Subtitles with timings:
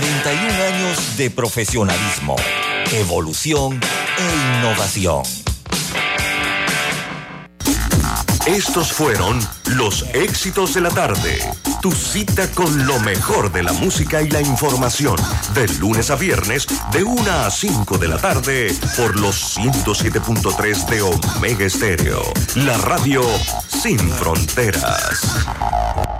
[0.00, 2.36] 41 años de profesionalismo,
[2.92, 3.80] evolución
[4.18, 5.22] e innovación.
[8.46, 9.38] Estos fueron
[9.76, 11.38] los éxitos de la tarde.
[11.82, 15.16] Tu cita con lo mejor de la música y la información.
[15.54, 21.02] De lunes a viernes, de 1 a 5 de la tarde, por los 107.3 de
[21.02, 22.22] Omega Estéreo.
[22.56, 23.22] La radio
[23.68, 26.19] sin fronteras.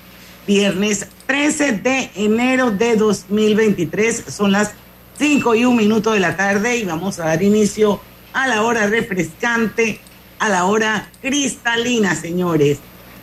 [0.53, 4.25] viernes 13 de enero de 2023.
[4.27, 4.71] Son las
[5.17, 8.01] 5 y un minuto de la tarde y vamos a dar inicio
[8.33, 10.01] a la hora refrescante,
[10.39, 12.79] a la hora cristalina, señores,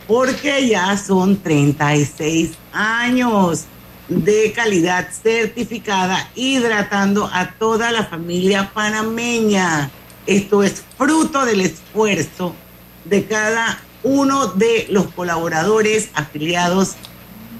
[0.07, 3.65] porque ya son 36 años
[4.07, 9.91] de calidad certificada hidratando a toda la familia panameña.
[10.25, 12.55] Esto es fruto del esfuerzo
[13.05, 16.95] de cada uno de los colaboradores afiliados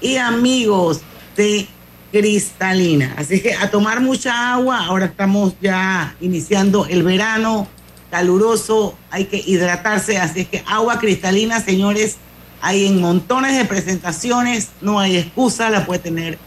[0.00, 1.00] y amigos
[1.36, 1.66] de
[2.12, 3.14] Cristalina.
[3.16, 7.68] Así que a tomar mucha agua, ahora estamos ya iniciando el verano
[8.10, 12.16] caluroso, hay que hidratarse, así que agua cristalina, señores,
[12.60, 16.38] hay en montones de presentaciones, no hay excusa, la puede tener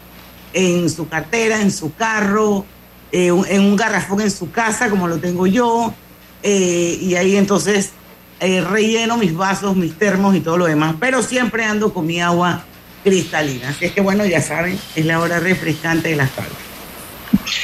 [0.52, 2.66] en su cartera, en su carro,
[3.12, 5.94] eh, en un garrafón en su casa, como lo tengo yo,
[6.42, 7.92] eh, y ahí entonces
[8.40, 12.20] eh, relleno mis vasos, mis termos y todo lo demás, pero siempre ando con mi
[12.20, 12.64] agua
[13.04, 13.68] cristalina.
[13.68, 16.52] Así es que bueno, ya saben, es la hora refrescante de las tardes.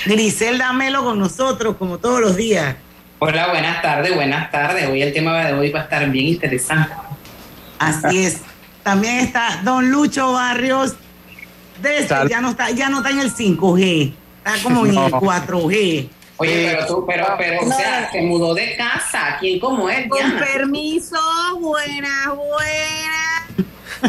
[0.04, 2.76] Griselda Melo con nosotros, como todos los días.
[3.18, 4.88] Hola, buenas tardes, buenas tardes.
[4.88, 6.92] Hoy el tema de hoy va a estar bien interesante.
[7.78, 8.40] Así es.
[8.82, 10.94] También está don Lucho Barrios.
[12.28, 16.08] ya no está, ya no está en el 5G, está como en el 4G.
[16.38, 19.36] Oye, pero tú, pero, pero, o sea, se mudó de casa.
[19.38, 20.08] ¿Quién como él?
[20.08, 21.18] Con permiso,
[21.60, 23.39] buenas, buenas.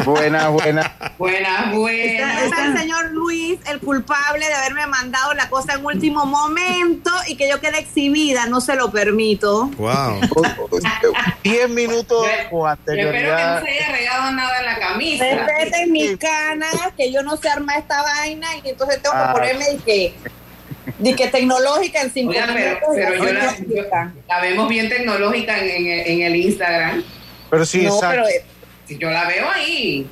[0.04, 0.90] Buenas, buenas.
[1.18, 2.42] Buenas, buenas.
[2.42, 7.36] Está el señor Luis, el culpable de haberme mandado la cosa en último momento y
[7.36, 8.46] que yo quede exhibida.
[8.46, 9.66] No se lo permito.
[9.76, 10.20] Wow.
[11.44, 13.12] Diez minutos con anterioridad.
[13.12, 15.24] Yo espero que no se haya regado nada en la camisa.
[15.24, 19.32] Respeten mis canas, que yo no sé armar esta vaina y entonces tengo que ah.
[19.32, 20.14] ponerme y que
[20.98, 25.86] de que tecnológica en cinco Oiga, pero, pero yo, la, la, vemos bien tecnológica en,
[25.86, 27.04] en, en, el Instagram.
[27.50, 28.22] Pero sí, no, exacto.
[28.26, 28.51] Pero,
[28.98, 30.06] yo la veo ahí.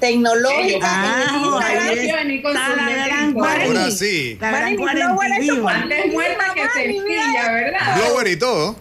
[0.00, 0.86] Tecnológica.
[0.86, 1.70] Ah,
[3.64, 4.38] Ahora sí.
[4.40, 7.96] Antes muerta que sencilla, ¿verdad?
[7.96, 8.76] Blower y todo.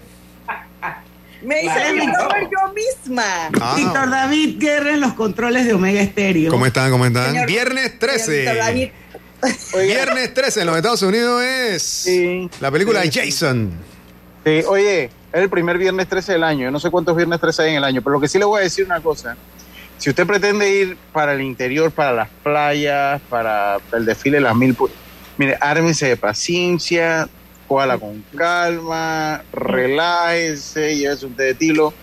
[1.43, 3.49] Me hice el yo misma.
[3.59, 3.73] Ah.
[3.75, 6.49] Víctor David Guerra en los controles de Omega Estéreo.
[6.49, 6.89] ¿Cómo están?
[6.89, 7.45] ¿Cómo están?
[7.45, 8.91] Viernes 13.
[9.85, 12.49] Viernes 13 en los Estados Unidos es sí.
[12.61, 13.71] la película de Jason.
[14.45, 16.65] Sí, oye, es el primer viernes 13 del año.
[16.65, 18.45] Yo no sé cuántos viernes 13 hay en el año, pero lo que sí le
[18.45, 19.35] voy a decir una cosa.
[19.97, 24.55] Si usted pretende ir para el interior, para las playas, para el desfile de las
[24.55, 24.77] mil,
[25.37, 27.27] mire, ármese de paciencia,
[27.67, 31.93] cójala con calma, relájese, llévese un té de tilo,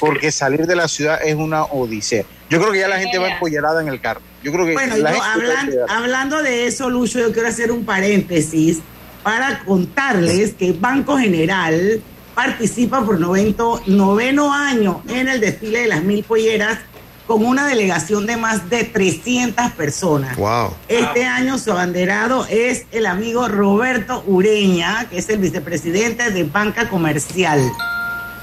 [0.00, 2.24] porque salir de la ciudad es una odisea.
[2.50, 4.22] Yo creo que ya la gente va empollerada en el carro.
[4.42, 8.80] Yo creo que bueno, hablando, hablando de eso, Lucho, yo quiero hacer un paréntesis
[9.22, 12.02] para contarles que Banco General
[12.34, 16.78] participa por noveno año en el desfile de las mil polleras
[17.26, 20.36] con una delegación de más de 300 personas.
[20.36, 20.74] Wow.
[20.88, 26.88] Este año su abanderado es el amigo Roberto Ureña, que es el vicepresidente de Banca
[26.88, 27.60] Comercial.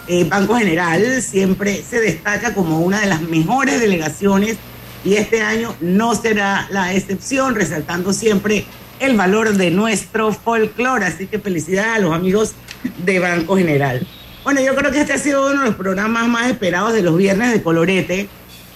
[0.08, 4.58] Eh, Banco General siempre se destaca como una de las mejores delegaciones
[5.04, 8.66] y este año no será la excepción, resaltando siempre
[9.00, 11.06] el valor de nuestro folclore.
[11.06, 12.54] Así que felicidades a los amigos
[12.98, 14.06] de Banco General.
[14.44, 17.18] Bueno, yo creo que este ha sido uno de los programas más esperados de los
[17.18, 18.30] viernes de Colorete.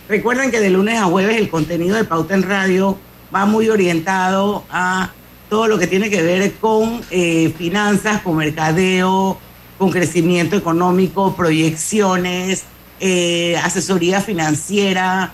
[0.10, 2.98] Recuerden que de lunes a jueves el contenido de Pauta en Radio
[3.34, 5.12] va muy orientado a
[5.50, 9.40] todo lo que tiene que ver con eh, finanzas, con mercadeo,
[9.78, 12.64] con crecimiento económico, proyecciones,
[13.00, 15.34] eh, asesoría financiera,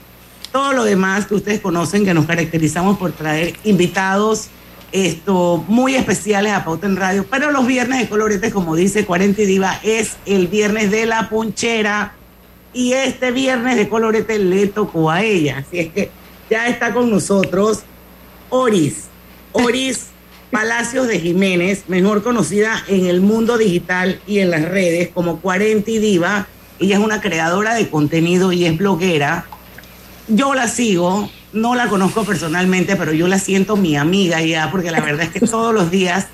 [0.51, 4.49] todo lo demás que ustedes conocen que nos caracterizamos por traer invitados
[4.91, 9.41] esto, muy especiales a Pauta en Radio, pero los viernes de coloretes, como dice 40
[9.41, 12.13] y Diva, es el viernes de la punchera
[12.73, 15.59] y este viernes de colorete le tocó a ella.
[15.59, 16.11] Así es que
[16.49, 17.81] ya está con nosotros
[18.49, 19.05] Oris.
[19.51, 20.07] Oris
[20.51, 25.91] Palacios de Jiménez, mejor conocida en el mundo digital y en las redes como 40
[25.91, 26.47] Diva.
[26.79, 29.45] Ella es una creadora de contenido y es bloguera.
[30.27, 34.91] Yo la sigo, no la conozco personalmente, pero yo la siento mi amiga ya, porque
[34.91, 36.27] la verdad es que todos los días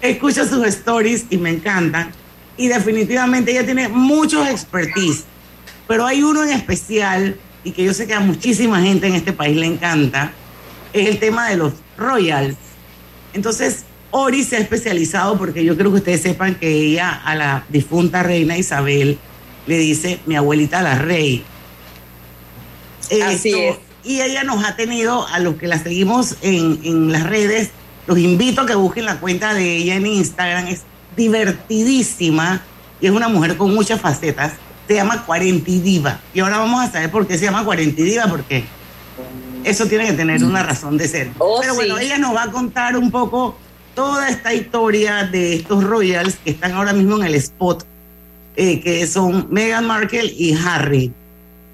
[0.00, 2.10] escucho sus stories y me encantan.
[2.56, 5.24] Y definitivamente ella tiene muchos expertise,
[5.88, 9.32] pero hay uno en especial y que yo sé que a muchísima gente en este
[9.32, 10.32] país le encanta,
[10.92, 12.56] es el tema de los royals.
[13.32, 17.64] Entonces, Ori se ha especializado porque yo creo que ustedes sepan que ella a la
[17.70, 19.18] difunta reina Isabel
[19.66, 21.44] le dice mi abuelita la rey.
[23.24, 23.76] Así es.
[24.04, 27.70] Y ella nos ha tenido, a los que la seguimos en, en las redes,
[28.06, 30.66] los invito a que busquen la cuenta de ella en Instagram.
[30.66, 30.82] Es
[31.16, 32.62] divertidísima
[33.00, 34.54] y es una mujer con muchas facetas.
[34.88, 36.20] Se llama Cuarentidiva.
[36.34, 38.64] Y ahora vamos a saber por qué se llama Cuarentidiva, porque
[39.64, 41.30] eso tiene que tener una razón de ser.
[41.38, 43.56] Oh, Pero bueno, ella nos va a contar un poco
[43.94, 47.84] toda esta historia de estos royals que están ahora mismo en el spot,
[48.56, 51.12] eh, que son Meghan Markle y Harry.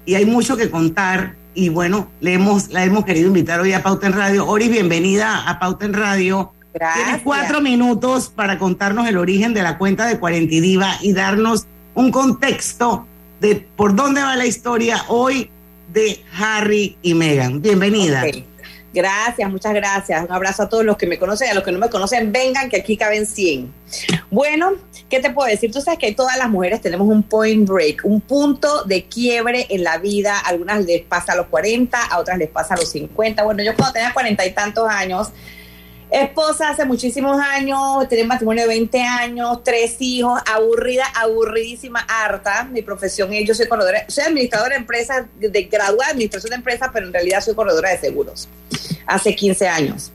[0.09, 1.35] Y hay mucho que contar.
[1.53, 4.47] Y bueno, le hemos, la hemos querido invitar hoy a Pauta en Radio.
[4.47, 6.51] Oris, bienvenida a Pauta en Radio.
[6.73, 7.05] Gracias.
[7.05, 12.09] Tienes cuatro minutos para contarnos el origen de la cuenta de Cuarentidiva y darnos un
[12.09, 13.05] contexto
[13.39, 15.51] de por dónde va la historia hoy
[15.93, 17.61] de Harry y Meghan.
[17.61, 18.23] Bienvenida.
[18.93, 20.25] Gracias, muchas gracias.
[20.25, 22.31] Un abrazo a todos los que me conocen y a los que no me conocen,
[22.31, 23.71] vengan que aquí caben 100.
[24.31, 24.73] Bueno,
[25.09, 25.71] ¿qué te puedo decir?
[25.71, 29.83] Tú sabes que todas las mujeres tenemos un point break, un punto de quiebre en
[29.83, 30.39] la vida.
[30.39, 33.43] A algunas les pasa a los 40, a otras les pasa a los 50.
[33.43, 35.29] Bueno, yo cuando tenía cuarenta y tantos años,
[36.11, 42.63] esposa hace muchísimos años, tenía matrimonio de 20 años, tres hijos, aburrida, aburridísima, harta.
[42.63, 46.55] Mi profesión es, yo soy corredora, soy administradora de empresas, de graduada de administración de
[46.57, 48.47] empresas, pero en realidad soy corredora de seguros.
[49.05, 50.11] Hace 15 años.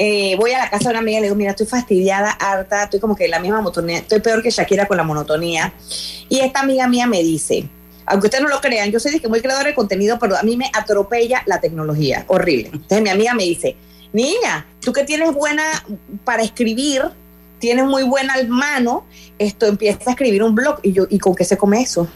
[0.00, 2.84] Eh, voy a la casa de una amiga y le digo, mira, estoy fastidiada, harta,
[2.84, 5.72] estoy como que en la misma monotonía, estoy peor que Shakira con la monotonía.
[6.28, 7.68] Y esta amiga mía me dice,
[8.06, 10.70] aunque ustedes no lo crean, yo soy muy creadora de contenido, pero a mí me
[10.72, 12.70] atropella la tecnología, horrible.
[12.72, 13.76] Entonces mi amiga me dice,
[14.18, 15.62] niña, tú que tienes buena
[16.24, 17.02] para escribir,
[17.60, 19.06] tienes muy buena mano,
[19.38, 20.80] esto empieza a escribir un blog.
[20.82, 22.08] Y yo, ¿y con qué se come eso?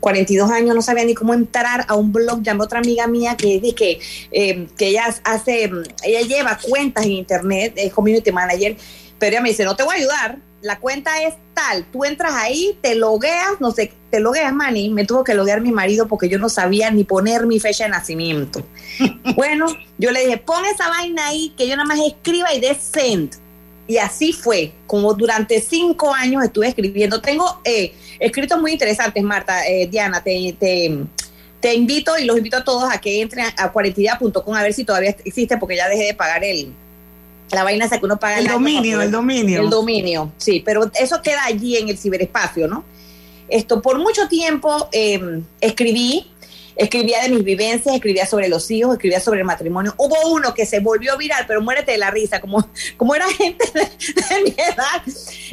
[0.00, 2.42] 42 años, no sabía ni cómo entrar a un blog.
[2.42, 4.00] Llamé a otra amiga mía que dice que,
[4.32, 5.70] eh, que ella hace,
[6.02, 8.76] ella lleva cuentas en internet, es community manager,
[9.18, 12.32] pero ella me dice, no te voy a ayudar, la cuenta es tal, tú entras
[12.34, 16.28] ahí, te logueas, no sé, te logueas, Manny, me tuvo que loguear mi marido porque
[16.28, 18.64] yo no sabía ni poner mi fecha de nacimiento.
[19.36, 19.66] bueno,
[19.98, 23.34] yo le dije, pon esa vaina ahí, que yo nada más escriba y dé send.
[23.88, 27.20] Y así fue, como durante cinco años estuve escribiendo.
[27.20, 30.56] Tengo eh, escritos muy interesantes, Marta, eh, Diana, te,
[31.60, 34.84] te, invito y los invito a todos a que entren a cuarentidad.com a ver si
[34.84, 36.72] todavía existe porque ya dejé de pagar el,
[37.50, 39.62] la vaina esa que uno paga el, dominio, el dominio.
[39.62, 42.84] El dominio, sí, pero eso queda allí en el ciberespacio, ¿no?
[43.48, 46.26] Esto, por mucho tiempo em, escribí,
[46.76, 49.94] escribía de mis vivencias, escribía sobre los hijos, escribía sobre el matrimonio.
[49.98, 53.64] Hubo uno que se volvió viral, pero muérete de la risa, como, como era gente
[53.74, 55.02] de, mi edad.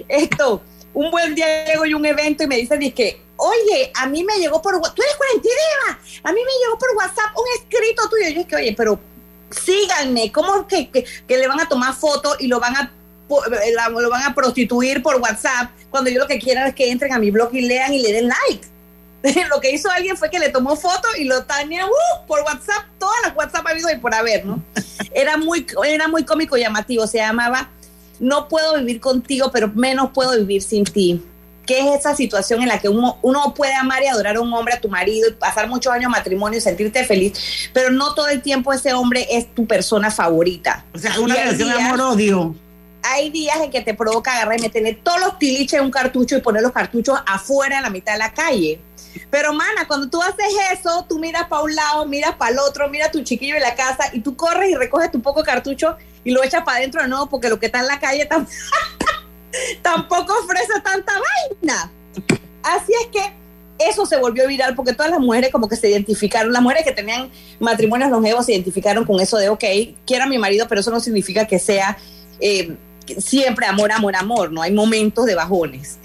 [0.07, 0.61] Esto,
[0.93, 4.23] un buen día llego yo a un evento y me dicen, que, oye, a mí
[4.23, 8.29] me llegó por, tú eres cuarentena, a mí me llegó por WhatsApp un escrito tuyo.
[8.29, 8.99] Y yo es que, oye, pero
[9.49, 12.91] síganme, ¿cómo que, que, le van a tomar fotos y lo van a
[13.29, 17.13] eh, lo van a prostituir por WhatsApp cuando yo lo que quiero es que entren
[17.13, 18.67] a mi blog y lean y le den like.
[19.49, 22.85] lo que hizo alguien fue que le tomó foto y lo tenía uh, por WhatsApp,
[22.97, 24.63] todas las WhatsApp ha habido y por haber, ¿no?
[25.13, 27.69] Era muy, era muy cómico y llamativo, se llamaba
[28.19, 31.23] No puedo vivir contigo, pero menos puedo vivir sin ti
[31.69, 34.51] que es esa situación en la que uno, uno, puede amar y adorar a un
[34.51, 38.15] hombre, a tu marido, y pasar muchos años de matrimonio y sentirte feliz, pero no
[38.15, 40.83] todo el tiempo ese hombre es tu persona favorita.
[40.95, 42.55] O sea, una relación de amor-odio.
[43.03, 46.35] Hay días en que te provoca agarrar y meterle todos los tiliches en un cartucho
[46.35, 48.81] y poner los cartuchos afuera en la mitad de la calle.
[49.29, 52.89] Pero, mana, cuando tú haces eso, tú miras para un lado, miras para el otro,
[52.89, 55.97] miras a tu chiquillo en la casa y tú corres y recoges tu poco cartucho
[56.23, 58.43] y lo echas para adentro de nuevo porque lo que está en la calle está...
[59.81, 61.91] tampoco ofrece tanta vaina.
[62.63, 63.33] Así es que
[63.79, 66.91] eso se volvió viral porque todas las mujeres como que se identificaron, las mujeres que
[66.91, 67.29] tenían
[67.59, 69.63] matrimonios longevos se identificaron con eso de, ok,
[70.05, 71.97] quiero a mi marido, pero eso no significa que sea
[72.41, 72.75] eh,
[73.17, 74.61] siempre amor, amor, amor, ¿no?
[74.61, 75.97] Hay momentos de bajones.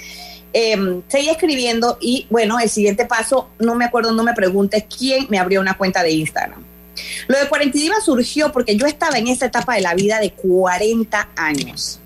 [0.52, 5.26] Eh, seguí escribiendo y bueno, el siguiente paso, no me acuerdo, no me preguntes quién
[5.28, 6.62] me abrió una cuenta de Instagram.
[7.26, 11.30] Lo de 40 surgió porque yo estaba en esa etapa de la vida de 40
[11.34, 11.98] años.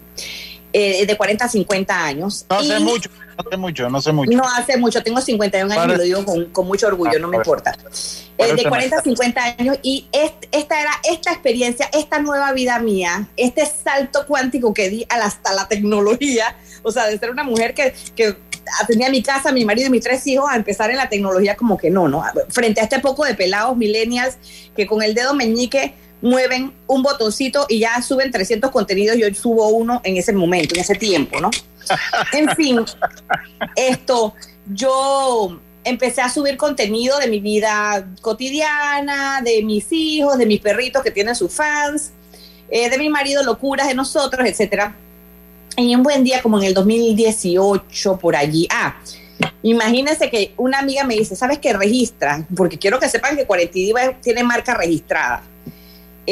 [0.72, 2.44] Eh, de 40 a 50 años.
[2.50, 3.10] No hace mucho.
[3.38, 4.30] hace mucho, no hace mucho.
[4.36, 7.74] No hace mucho, tengo 51 años y lo digo con, mucho orgullo, no me importa.
[8.36, 13.28] Eh, de 40 a 50 años y esta era esta experiencia, esta nueva vida mía,
[13.36, 17.94] este salto cuántico que di hasta la tecnología, o sea, de ser una mujer que,
[18.14, 18.36] que
[18.80, 21.78] atendía mi casa, mi marido y mis tres hijos a empezar en la tecnología como
[21.78, 22.22] que no, ¿no?
[22.50, 24.36] Frente a este poco de pelados millennials
[24.76, 29.68] que con el dedo meñique mueven un botoncito y ya suben 300 contenidos, yo subo
[29.68, 31.50] uno en ese momento, en ese tiempo, ¿no?
[32.32, 32.80] En fin,
[33.76, 34.34] esto,
[34.66, 41.02] yo empecé a subir contenido de mi vida cotidiana, de mis hijos, de mis perritos
[41.02, 42.10] que tienen sus fans,
[42.70, 44.94] eh, de mi marido, locuras de nosotros, etcétera.
[45.76, 48.96] Y un buen día, como en el 2018, por allí, ah,
[49.62, 52.44] imagínense que una amiga me dice, ¿sabes qué registra?
[52.54, 55.42] Porque quiero que sepan que Cuarentidiva tiene marca registrada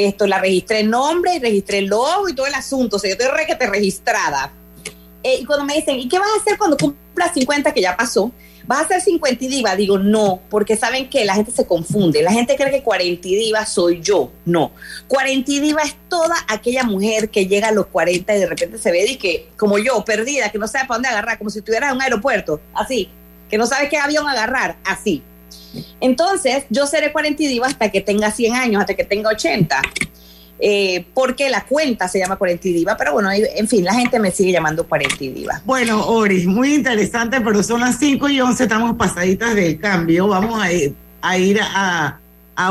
[0.04, 3.08] esto, la registré el nombre y registré el logo y todo el asunto, o sea,
[3.08, 4.52] yo estoy re que te registrada.
[5.22, 7.96] Eh, y cuando me dicen, ¿y qué vas a hacer cuando cumplas 50, que ya
[7.96, 8.30] pasó?
[8.66, 9.76] ¿Vas a ser 50 y diva?
[9.76, 12.22] Digo, no, porque saben que la gente se confunde.
[12.22, 14.32] La gente cree que 40 y diva soy yo.
[14.44, 14.72] No.
[15.06, 18.78] 40 y diva es toda aquella mujer que llega a los 40 y de repente
[18.78, 21.60] se ve y que, como yo, perdida, que no sabe para dónde agarrar, como si
[21.60, 23.08] estuvieras en un aeropuerto, así,
[23.48, 25.22] que no sabe qué avión agarrar, así.
[26.00, 29.82] Entonces, yo seré 40 y diva hasta que tenga 100 años, hasta que tenga 80.
[30.58, 34.18] Eh, porque la cuenta se llama 40 y diva, pero bueno, en fin, la gente
[34.18, 35.60] me sigue llamando 40 y diva.
[35.66, 40.28] Bueno, Ori, muy interesante, pero son las 5 y 11, estamos pasaditas del cambio.
[40.28, 42.18] Vamos a ir a,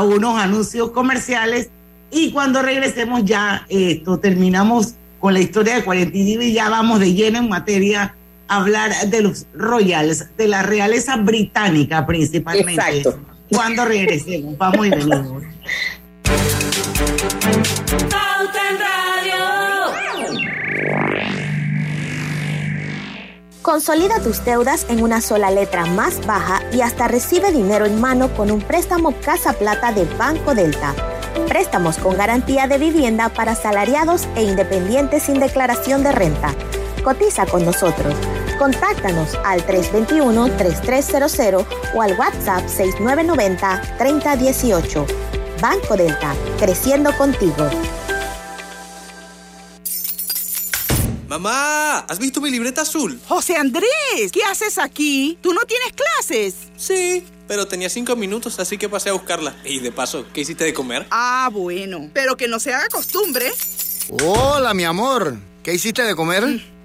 [0.02, 1.68] unos anuncios comerciales
[2.10, 6.68] y cuando regresemos ya esto, terminamos con la historia de 40 y diva y ya
[6.68, 8.16] vamos de lleno en materia
[8.48, 12.98] hablar de los royals, de la realeza británica principalmente.
[12.98, 13.20] Exacto.
[13.50, 15.42] Cuando regresemos, vamos y venimos.
[23.62, 28.32] Consolida tus deudas en una sola letra más baja y hasta recibe dinero en mano
[28.36, 30.94] con un préstamo Casa Plata de Banco Delta.
[31.48, 36.54] Préstamos con garantía de vivienda para salariados e independientes sin declaración de renta
[37.06, 38.14] cotiza con nosotros.
[38.58, 45.06] Contáctanos al 321-3300 o al WhatsApp 6990-3018.
[45.62, 47.70] Banco Delta, creciendo contigo.
[51.28, 53.20] Mamá, ¿has visto mi libreta azul?
[53.28, 55.38] José Andrés, ¿qué haces aquí?
[55.40, 56.56] ¿Tú no tienes clases?
[56.76, 59.54] Sí, pero tenía cinco minutos, así que pasé a buscarla.
[59.64, 61.06] Y de paso, ¿qué hiciste de comer?
[61.12, 63.52] Ah, bueno, pero que no se haga costumbre.
[64.24, 65.36] Hola, mi amor.
[65.62, 66.44] ¿Qué hiciste de comer?
[66.46, 66.75] Mm,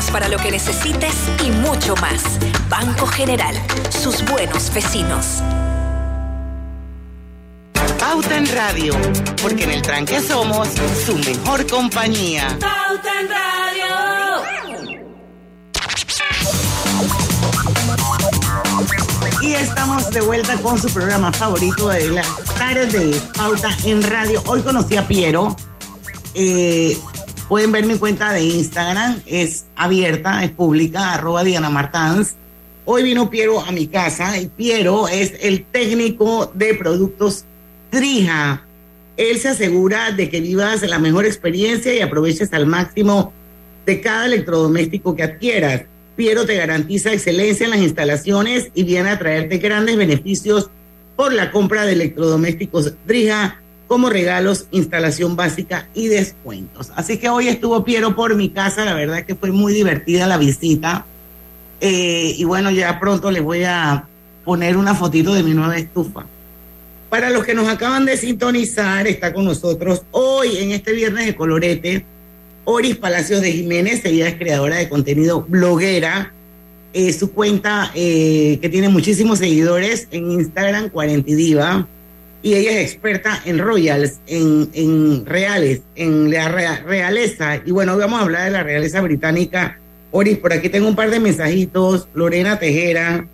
[0.00, 1.14] Estamos para lo que necesites
[1.44, 2.22] y mucho más.
[2.70, 3.54] Banco General,
[3.90, 5.42] sus buenos vecinos.
[7.98, 8.94] Pauta en Radio,
[9.42, 10.68] porque en el tranque somos
[11.04, 12.48] su mejor compañía.
[12.58, 14.40] Pauta en Radio.
[19.42, 22.24] Y estamos de vuelta con su programa favorito de la
[22.56, 24.42] tarde de Pauta en Radio.
[24.46, 25.54] Hoy conocí a Piero.
[26.32, 26.96] Eh,
[27.50, 32.36] Pueden ver mi cuenta de Instagram, es abierta, es pública, arroba Diana Martans.
[32.84, 37.44] Hoy vino Piero a mi casa y Piero es el técnico de productos
[37.90, 38.62] Trija.
[39.16, 43.32] Él se asegura de que vivas la mejor experiencia y aproveches al máximo
[43.84, 45.82] de cada electrodoméstico que adquieras.
[46.14, 50.70] Piero te garantiza excelencia en las instalaciones y viene a traerte grandes beneficios
[51.16, 56.92] por la compra de electrodomésticos Drija como regalos, instalación básica y descuentos.
[56.94, 60.36] Así que hoy estuvo Piero por mi casa, la verdad que fue muy divertida la
[60.36, 61.06] visita.
[61.80, 64.04] Eh, y bueno, ya pronto les voy a
[64.44, 66.24] poner una fotito de mi nueva estufa.
[67.08, 71.34] Para los que nos acaban de sintonizar, está con nosotros hoy en este viernes de
[71.34, 72.04] colorete
[72.62, 76.32] Oris Palacios de Jiménez, ella es creadora de contenido bloguera.
[76.92, 81.88] Eh, su cuenta eh, que tiene muchísimos seguidores en Instagram, Cuarentidiva
[82.42, 87.56] y ella es experta en royals, en, reales, en la realeza.
[87.64, 89.78] Y bueno, hoy vamos a hablar de la realeza británica.
[90.10, 92.08] Oris, por aquí tengo un par de mensajitos.
[92.14, 93.26] Lorena Tejera.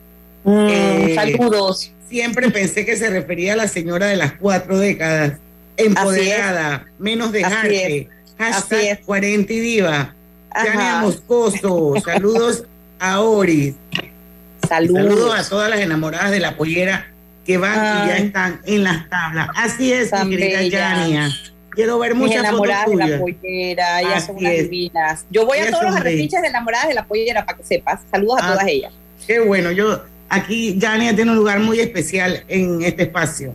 [0.45, 1.93] Mm, eh, saludos.
[2.09, 5.35] Siempre pensé que se refería a la señora de las cuatro décadas.
[5.77, 8.09] Empoderada, menos dejarte.
[8.39, 10.15] Hashtag 40 y diva.
[11.01, 11.95] Moscoso.
[12.05, 12.65] Saludos
[12.99, 13.75] a Oris.
[14.67, 15.03] Saludos.
[15.03, 17.13] Saludos a todas las enamoradas de la pollera
[17.47, 19.49] que van y ya están en las tablas.
[19.55, 21.31] Así es, mi querida Yania.
[21.71, 25.27] Quiero ver muchas enamoradas de la pollera, ellas son unas divinas.
[25.31, 28.01] Yo voy a todos los arrepiches de enamoradas de la pollera para que sepas.
[28.11, 28.93] Saludos a ah, todas ellas.
[29.27, 33.53] Qué bueno, yo aquí Yania tiene un lugar muy especial en este espacio.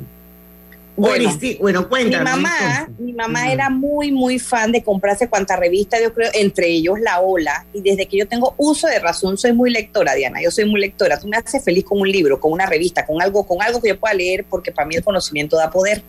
[0.96, 6.14] Bueno, bueno Mi mamá, mi mamá era muy, muy fan de comprarse cuanta revista, yo
[6.14, 7.66] creo, entre ellos La Ola.
[7.74, 10.42] Y desde que yo tengo uso de razón, soy muy lectora, Diana.
[10.42, 11.20] Yo soy muy lectora.
[11.20, 13.90] Tú me haces feliz con un libro, con una revista, con algo, con algo que
[13.90, 16.04] yo pueda leer, porque para mí el conocimiento da poder.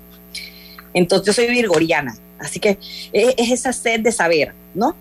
[0.95, 2.17] Entonces yo soy virgoriana.
[2.39, 2.79] Así que
[3.13, 4.97] es, es esa sed de saber, ¿no?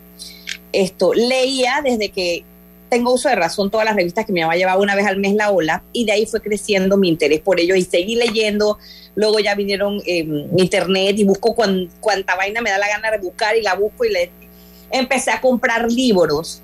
[0.71, 2.45] Esto, leía desde que
[2.91, 5.33] tengo uso de razón todas las revistas que mi mamá llevaba una vez al mes
[5.33, 8.77] la ola y de ahí fue creciendo mi interés por ello y seguí leyendo.
[9.15, 13.57] Luego ya vinieron em, internet y busco cuanta vaina me da la gana de buscar
[13.57, 14.31] y la busco y le
[14.89, 16.61] empecé a comprar libros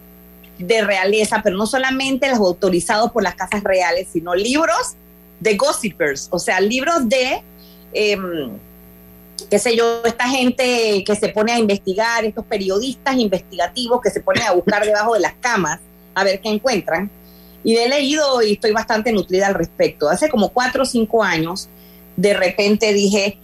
[0.57, 4.95] de realeza, pero no solamente los autorizados por las casas reales, sino libros
[5.39, 7.41] de gossipers, o sea, libros de,
[7.93, 8.49] em,
[9.49, 14.21] qué sé yo, esta gente que se pone a investigar, estos periodistas investigativos que se
[14.21, 15.79] ponen a buscar debajo de las camas
[16.15, 17.11] a ver qué encuentran.
[17.63, 20.09] Y he leído y estoy bastante nutrida al respecto.
[20.09, 21.69] Hace como cuatro o cinco años,
[22.17, 23.37] de repente dije,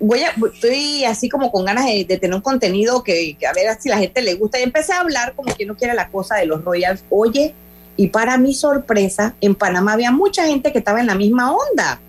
[0.00, 3.88] voy a, estoy así como con ganas de, tener un contenido que, a ver si
[3.88, 4.58] la gente le gusta.
[4.58, 7.04] Y empecé a hablar como que no quiere la cosa de los Royals.
[7.10, 7.54] Oye,
[7.96, 12.00] y para mi sorpresa, en Panamá había mucha gente que estaba en la misma onda.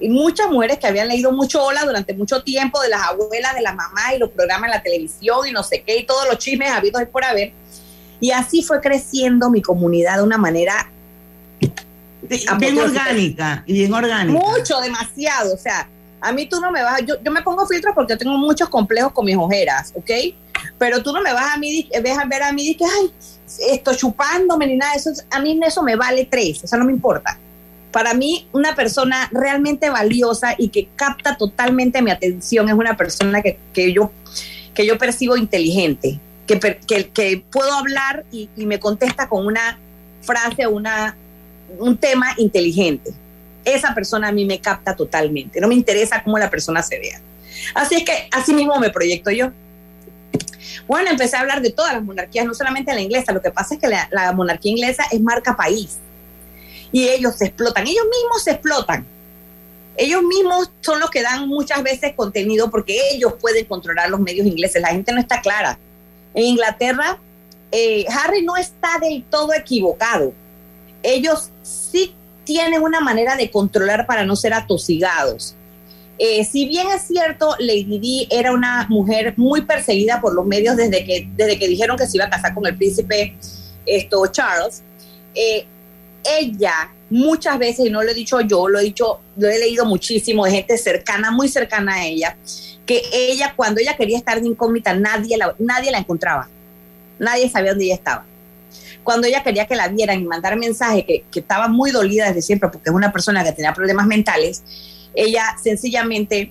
[0.00, 3.60] Y muchas mujeres que habían leído mucho hola durante mucho tiempo de las abuelas, de
[3.60, 6.38] las mamás y los programas en la televisión y no sé qué, y todos los
[6.38, 7.52] chismes habidos por haber.
[8.18, 10.90] Y así fue creciendo mi comunidad de una manera
[12.58, 14.38] bien orgánica y bien orgánica.
[14.38, 15.54] Mucho, demasiado.
[15.54, 15.88] O sea,
[16.20, 18.68] a mí tú no me vas, yo, yo me pongo filtros porque yo tengo muchos
[18.68, 20.10] complejos con mis ojeras, ¿ok?
[20.78, 23.12] Pero tú no me vas a mí, ves a ver a mí y que, ay,
[23.70, 27.38] esto chupándome ni nada, eso, a mí eso me vale tres, eso no me importa.
[27.90, 33.42] Para mí, una persona realmente valiosa y que capta totalmente mi atención es una persona
[33.42, 34.10] que, que yo,
[34.74, 39.78] que yo percibo inteligente que, que, puedo hablar y, me contesta con una
[40.22, 41.16] frase, una,
[41.78, 43.12] un tema inteligente.
[43.64, 45.60] Esa persona a mí me capta totalmente.
[45.60, 47.20] No me interesa cómo la persona se vea.
[47.74, 49.50] Así es que así mismo me proyecto yo.
[50.86, 53.32] Bueno, empecé a hablar de todas las monarquías, no solamente la inglesa.
[53.32, 55.98] Lo que pasa es que la, monarquía inglesa es marca país.
[56.90, 57.86] Y ellos se explotan.
[57.86, 59.06] Ellos mismos se explotan.
[59.96, 64.46] Ellos mismos son los que dan muchas veces contenido porque ellos pueden controlar los medios
[64.46, 64.80] ingleses.
[64.82, 65.78] La gente no está clara
[66.34, 67.18] en Inglaterra,
[67.70, 70.32] eh, Harry no está del todo equivocado.
[71.02, 75.54] Ellos sí tienen una manera de controlar para no ser atosigados.
[76.18, 80.76] Eh, si bien es cierto, Lady Di era una mujer muy perseguida por los medios
[80.76, 83.34] desde que, desde que dijeron que se iba a casar con el príncipe
[83.86, 84.82] esto, Charles,
[85.34, 85.66] eh,
[86.24, 89.84] ella muchas veces, y no lo he dicho yo, lo he dicho, lo he leído
[89.84, 92.36] muchísimo de gente cercana, muy cercana a ella,
[92.86, 96.48] que ella, cuando ella quería estar de incógnita, nadie la, nadie la encontraba.
[97.18, 98.24] Nadie sabía dónde ella estaba.
[99.02, 102.42] Cuando ella quería que la vieran y mandar mensaje, que, que estaba muy dolida desde
[102.42, 104.62] siempre porque es una persona que tenía problemas mentales,
[105.14, 106.50] ella sencillamente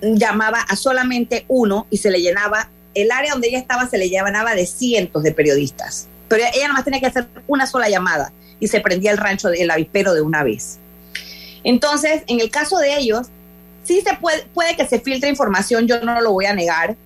[0.00, 4.08] llamaba a solamente uno y se le llenaba, el área donde ella estaba se le
[4.08, 6.08] llenaba de cientos de periodistas.
[6.28, 9.48] Pero ella nada más tenía que hacer una sola llamada y se prendía el rancho
[9.48, 10.78] del avispero de una vez.
[11.64, 13.28] Entonces, en el caso de ellos,
[13.84, 16.96] Sí se puede, puede que se filtre información, yo no lo voy a negar.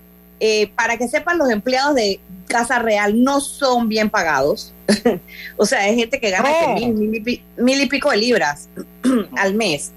[0.40, 4.72] Eh, para que sepan, los empleados de Casa Real no son bien pagados.
[5.56, 8.68] o sea, hay gente que gana mil, y pico de libras
[9.36, 9.92] al mes.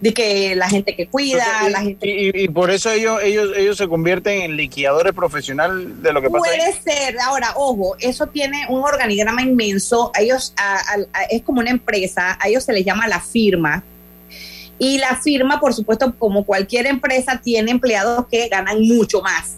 [0.00, 2.06] De que la gente que cuida, la gente...
[2.08, 6.38] Y, por eso ellos, ellos, ellos se convierten en liquidadores profesionales de lo que pasa.
[6.38, 7.18] Puede ser.
[7.18, 10.12] Ahora, ojo, eso tiene un organigrama inmenso.
[10.16, 10.54] ellos,
[11.30, 13.82] es como una empresa, a ellos se les llama la firma
[14.78, 19.56] Y la firma, por supuesto, como cualquier empresa, tiene empleados que ganan mucho más.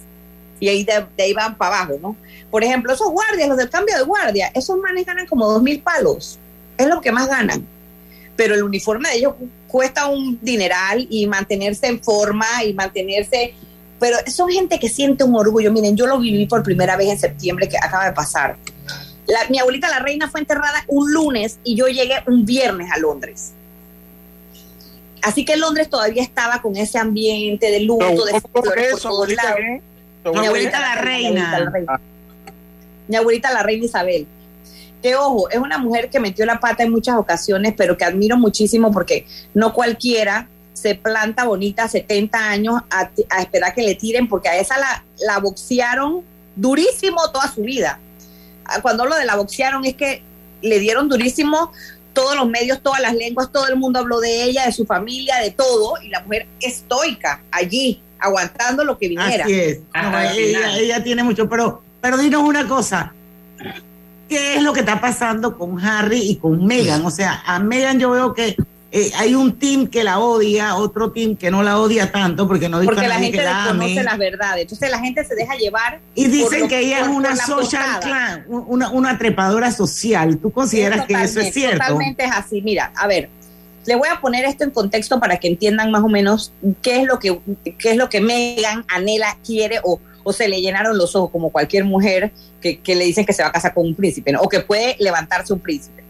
[0.59, 2.17] Y ahí de, ahí van para abajo, ¿no?
[2.51, 5.81] Por ejemplo, esos guardias, los del cambio de guardia, esos manes ganan como dos mil
[5.81, 6.39] palos.
[6.77, 7.67] Es lo que más ganan.
[8.37, 9.35] Pero el uniforme de ellos
[9.69, 13.55] cuesta un dineral y mantenerse en forma y mantenerse
[14.01, 15.71] pero son gente que siente un orgullo.
[15.71, 18.57] Miren, yo lo viví por primera vez en septiembre, que acaba de pasar.
[19.51, 23.53] mi abuelita, la reina, fue enterrada un lunes y yo llegué un viernes a Londres.
[25.23, 29.59] Así que Londres todavía estaba con ese ambiente de luto, de flores por todos lados.
[30.25, 32.01] Mi abuelita, la reina.
[33.09, 34.27] Mi abuelita, la reina Isabel.
[35.03, 38.37] Que ojo, es una mujer que metió la pata en muchas ocasiones, pero que admiro
[38.37, 44.49] muchísimo porque no cualquiera se planta bonita 70 años a, esperar que le tiren, porque
[44.49, 46.23] a esa la, la boxearon
[46.57, 47.99] durísimo toda su vida.
[48.65, 50.23] Ah, cuando lo de la boxearon es que
[50.63, 51.73] le dieron durísimo
[52.13, 55.37] todos los medios, todas las lenguas, todo el mundo habló de ella, de su familia,
[55.39, 59.45] de todo, y la mujer estoica allí, aguantando lo que viniera.
[59.45, 59.81] Así es.
[60.37, 63.13] ella, ella, tiene mucho, pero, pero dinos una cosa.
[64.29, 67.05] ¿Qué es lo que está pasando con Harry y con Meghan?
[67.05, 68.57] O sea, a Meghan yo veo que
[68.93, 72.69] eh, hay un team que la odia, otro team que no la odia tanto porque
[72.69, 74.63] no Porque la gente desconoce las verdades.
[74.63, 76.01] Entonces la gente se deja llevar.
[76.17, 80.39] Y dicen que ella es una social clan, una, una, trepadora social.
[80.39, 81.79] ¿Tú consideras que eso es cierto?
[81.79, 82.63] Totalmente es así.
[82.63, 83.29] Mira, a ver,
[83.87, 87.07] le voy a poner esto en contexto para que entiendan más o menos qué es
[87.07, 87.39] lo que,
[87.79, 91.51] qué es lo que Megan anhela, quiere o, o se le llenaron los ojos como
[91.51, 94.49] cualquier mujer que, que le dicen que se va a casar con un príncipe o
[94.49, 96.10] que puede levantarse un príncipe.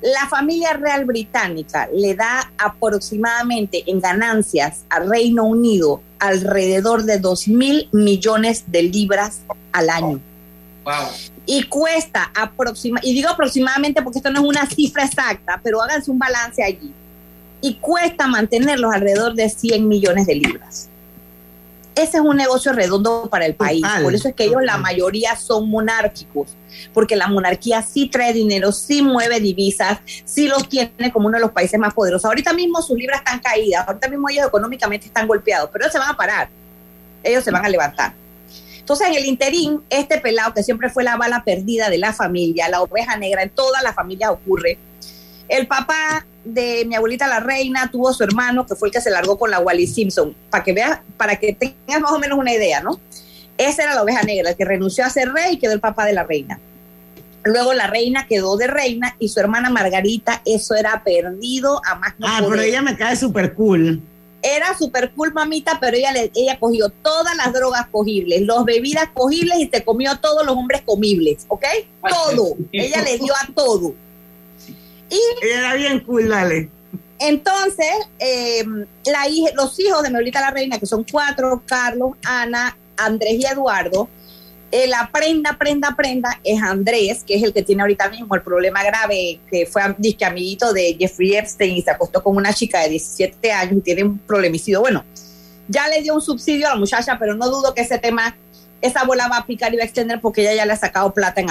[0.00, 7.48] La familia real británica le da aproximadamente en ganancias al Reino Unido alrededor de 2
[7.48, 9.40] mil millones de libras
[9.72, 10.20] al año.
[11.46, 16.10] Y cuesta aproximadamente, y digo aproximadamente porque esto no es una cifra exacta, pero háganse
[16.10, 16.92] un balance allí.
[17.60, 20.87] Y cuesta mantenerlos alrededor de 100 millones de libras
[22.02, 23.84] ese es un negocio redondo para el país.
[24.02, 26.56] Por eso es que ellos, la mayoría, son monárquicos,
[26.94, 31.42] porque la monarquía sí trae dinero, sí mueve divisas, sí los tiene como uno de
[31.42, 32.24] los países más poderosos.
[32.26, 35.98] Ahorita mismo sus libras están caídas, ahorita mismo ellos económicamente están golpeados, pero ellos se
[35.98, 36.48] van a parar,
[37.22, 38.12] ellos se van a levantar.
[38.78, 42.68] Entonces, en el interín, este pelado que siempre fue la bala perdida de la familia,
[42.68, 44.78] la oveja negra, en todas las familias ocurre,
[45.48, 49.10] el papá de mi abuelita la reina tuvo su hermano que fue el que se
[49.10, 52.52] largó con la Wally Simpson, para que veas, para que tengas más o menos una
[52.52, 52.98] idea, ¿no?
[53.58, 56.06] Esa era la oveja negra, el que renunció a ser rey y quedó el papá
[56.06, 56.58] de la reina.
[57.44, 62.14] Luego la reina quedó de reina y su hermana Margarita, eso era perdido a más
[62.22, 64.00] Ah, pero ella me cae súper cool.
[64.40, 69.08] Era súper cool, mamita, pero ella, le, ella cogió todas las drogas cogibles, los bebidas
[69.12, 71.64] cogibles y se comió todos los hombres comibles, ¿ok?
[72.08, 72.56] Todo.
[72.72, 73.94] ella le dio a todo.
[75.10, 76.70] Y era bien cool, dale.
[77.18, 78.64] Entonces, eh,
[79.06, 84.08] la los hijos de mi la reina, que son cuatro, Carlos, Ana, Andrés y Eduardo,
[84.70, 88.42] eh, la prenda, prenda, prenda es Andrés, que es el que tiene ahorita mismo el
[88.42, 92.82] problema grave, que fue disque amiguito de Jeffrey Epstein y se acostó con una chica
[92.82, 94.80] de 17 años y tiene un problemicidio.
[94.80, 95.04] Bueno,
[95.68, 98.36] ya le dio un subsidio a la muchacha, pero no dudo que ese tema,
[98.82, 101.14] esa bola va a picar y va a extender porque ella ya le ha sacado
[101.14, 101.48] plata en,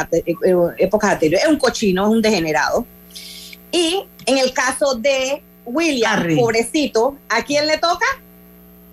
[0.77, 1.43] épocas anteriores.
[1.43, 2.85] Es un cochino, es un degenerado.
[3.71, 8.05] Y en el caso de William, pobrecito, ¿a quién le toca?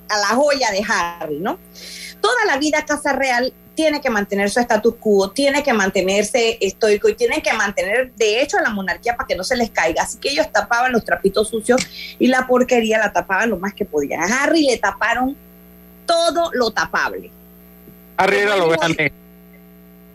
[0.08, 1.58] A la joya de Harry, ¿no?
[2.20, 7.08] Toda la vida Casa Real tiene que mantener su status quo, tiene que mantenerse estoico
[7.08, 10.02] y tienen que mantener, de hecho, a la monarquía para que no se les caiga.
[10.02, 11.80] Así que ellos tapaban los trapitos sucios
[12.18, 14.20] y la porquería la tapaban lo más que podían.
[14.20, 15.36] A Harry le taparon
[16.06, 17.30] todo lo tapable.
[18.16, 18.68] Harry era lo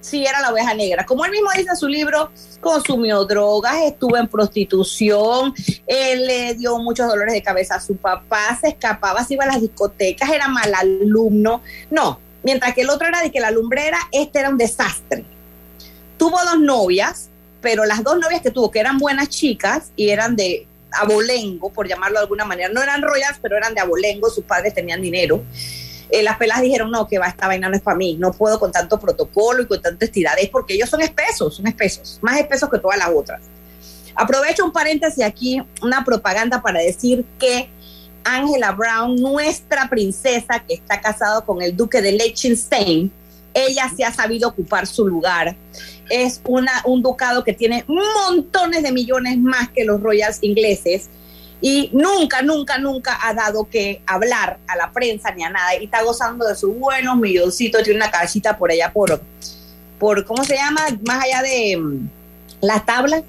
[0.01, 1.05] sí era la oveja negra.
[1.05, 5.53] Como él mismo dice en su libro, consumió drogas, estuvo en prostitución,
[5.87, 9.47] él le dio muchos dolores de cabeza a su papá, se escapaba, se iba a
[9.47, 11.61] las discotecas, era mal alumno.
[11.89, 15.23] No, mientras que el otro era de que la lumbrera, este era un desastre.
[16.17, 17.29] Tuvo dos novias,
[17.61, 21.87] pero las dos novias que tuvo, que eran buenas chicas y eran de abolengo, por
[21.87, 25.43] llamarlo de alguna manera, no eran royals, pero eran de abolengo, sus padres tenían dinero
[26.09, 28.59] eh, las pelas dijeron, no, que va, esta vaina no es para mí, no puedo
[28.59, 32.69] con tanto protocolo y con tanta estiradez, porque ellos son espesos, son espesos, más espesos
[32.69, 33.41] que todas las otras.
[34.15, 37.69] Aprovecho un paréntesis aquí, una propaganda para decir que
[38.23, 43.11] Angela Brown, nuestra princesa que está casado con el duque de Liechtenstein,
[43.53, 45.55] ella sí ha sabido ocupar su lugar.
[46.09, 51.09] Es una, un ducado que tiene montones de millones más que los royals ingleses
[51.61, 55.85] y nunca, nunca, nunca ha dado que hablar a la prensa ni a nada y
[55.85, 59.21] está gozando de sus buenos milloncitos, tiene una casita por allá por,
[59.97, 60.81] por ¿cómo se llama?
[61.05, 62.09] Más allá de mm,
[62.61, 63.23] las tablas,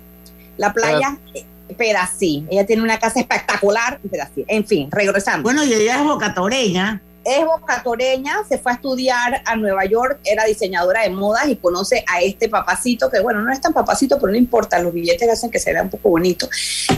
[0.56, 1.44] la playa, eh,
[1.76, 2.46] pero así.
[2.50, 4.44] Ella tiene una casa espectacular, pero así.
[4.46, 5.42] En fin, regresando.
[5.42, 10.44] Bueno, y ella es bocatoreña es bocatoreña, se fue a estudiar a Nueva York, era
[10.44, 14.32] diseñadora de modas y conoce a este papacito, que bueno, no es tan papacito, pero
[14.32, 16.48] no importa, los billetes hacen que se vea un poco bonito.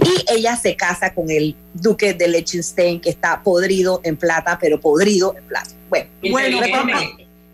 [0.05, 4.81] Y ella se casa con el duque de Liechtenstein, que está podrido en plata, pero
[4.81, 5.71] podrido en plata.
[5.89, 6.59] Bueno, bueno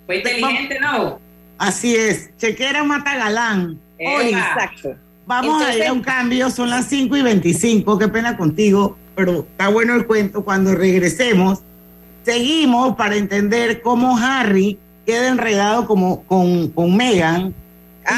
[0.06, 1.20] fue inteligente, ¿no?
[1.58, 3.78] Así es, chequera mata galán.
[3.98, 4.94] exacto.
[5.26, 9.40] Vamos a ir a un cambio, son las 5 y 25, qué pena contigo, pero
[9.40, 10.42] está bueno el cuento.
[10.42, 11.60] Cuando regresemos,
[12.24, 17.54] seguimos para entender cómo Harry queda enredado como con, con Meghan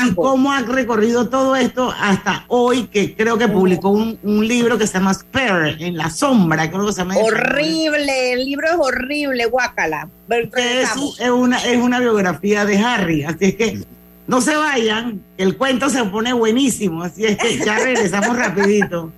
[0.06, 4.86] y cómo ha recorrido todo esto hasta hoy, que creo que publicó un, libro que
[4.86, 7.16] se llama Spare, en la sombra, creo que se llama.
[7.16, 10.08] Horrible, el libro es horrible, guácala.
[10.28, 13.80] Es, es, una, es una biografía de Harry, así es que
[14.26, 19.12] no se vayan, el cuento se pone buenísimo, así es que ya regresamos rapidito.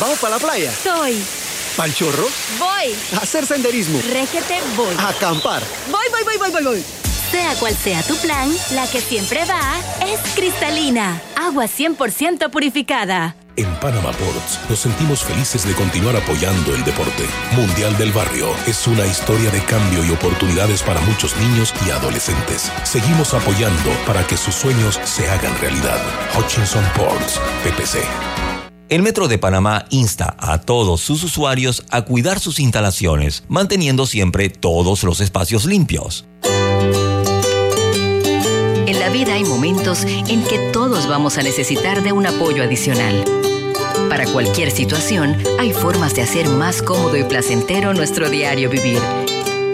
[0.00, 0.72] ¿Vamos para la playa?
[0.72, 1.22] Soy.
[1.76, 2.26] ¿Pal chorro?
[2.58, 2.96] Voy.
[3.14, 4.00] A hacer senderismo.
[4.10, 4.94] Régete, voy.
[4.98, 5.62] A acampar.
[5.90, 6.84] Voy, voy, voy, voy, voy, voy.
[7.30, 11.20] Sea cual sea tu plan, la que siempre va es cristalina.
[11.36, 13.36] Agua 100% purificada.
[13.56, 17.24] En Panama Ports nos sentimos felices de continuar apoyando el deporte.
[17.52, 22.72] Mundial del Barrio es una historia de cambio y oportunidades para muchos niños y adolescentes.
[22.84, 26.00] Seguimos apoyando para que sus sueños se hagan realidad.
[26.38, 28.29] Hutchinson Ports, PPC.
[28.90, 34.48] El Metro de Panamá insta a todos sus usuarios a cuidar sus instalaciones, manteniendo siempre
[34.48, 36.24] todos los espacios limpios.
[38.88, 43.24] En la vida hay momentos en que todos vamos a necesitar de un apoyo adicional.
[44.08, 48.98] Para cualquier situación, hay formas de hacer más cómodo y placentero nuestro diario vivir.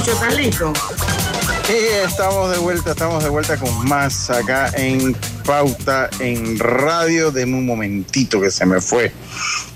[0.00, 0.34] ¿Estás
[2.10, 7.30] estamos de vuelta, estamos de vuelta con más acá en Pauta en Radio.
[7.30, 9.12] de un momentito que se me fue.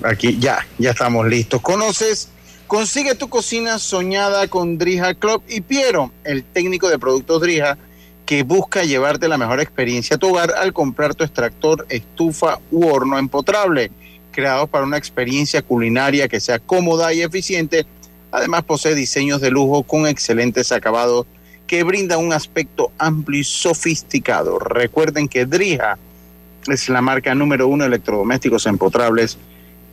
[0.03, 1.61] Aquí ya, ya estamos listos.
[1.61, 2.31] ¿Conoces?
[2.67, 7.77] Consigue tu cocina soñada con Drija Club y Piero, el técnico de productos Drija
[8.25, 12.87] que busca llevarte la mejor experiencia a tu hogar al comprar tu extractor, estufa u
[12.87, 13.91] horno empotrable,
[14.33, 17.85] creado para una experiencia culinaria que sea cómoda y eficiente.
[18.35, 21.25] Además posee diseños de lujo con excelentes acabados
[21.69, 24.59] que brindan un aspecto amplio y sofisticado.
[24.59, 25.97] Recuerden que Drija
[26.67, 29.39] es la marca número uno de electrodomésticos empotrables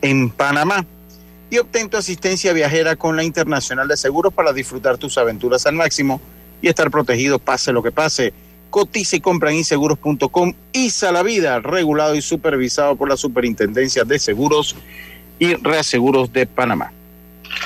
[0.00, 0.84] en Panamá.
[1.50, 5.76] Y obtén tu asistencia viajera con la Internacional de Seguros para disfrutar tus aventuras al
[5.76, 6.20] máximo
[6.60, 8.32] y estar protegido pase lo que pase.
[8.70, 10.54] Cotiza y compra en inseguros.com.
[10.72, 14.74] ISA la vida, regulado y supervisado por la Superintendencia de Seguros
[15.38, 16.92] y Reaseguros de Panamá.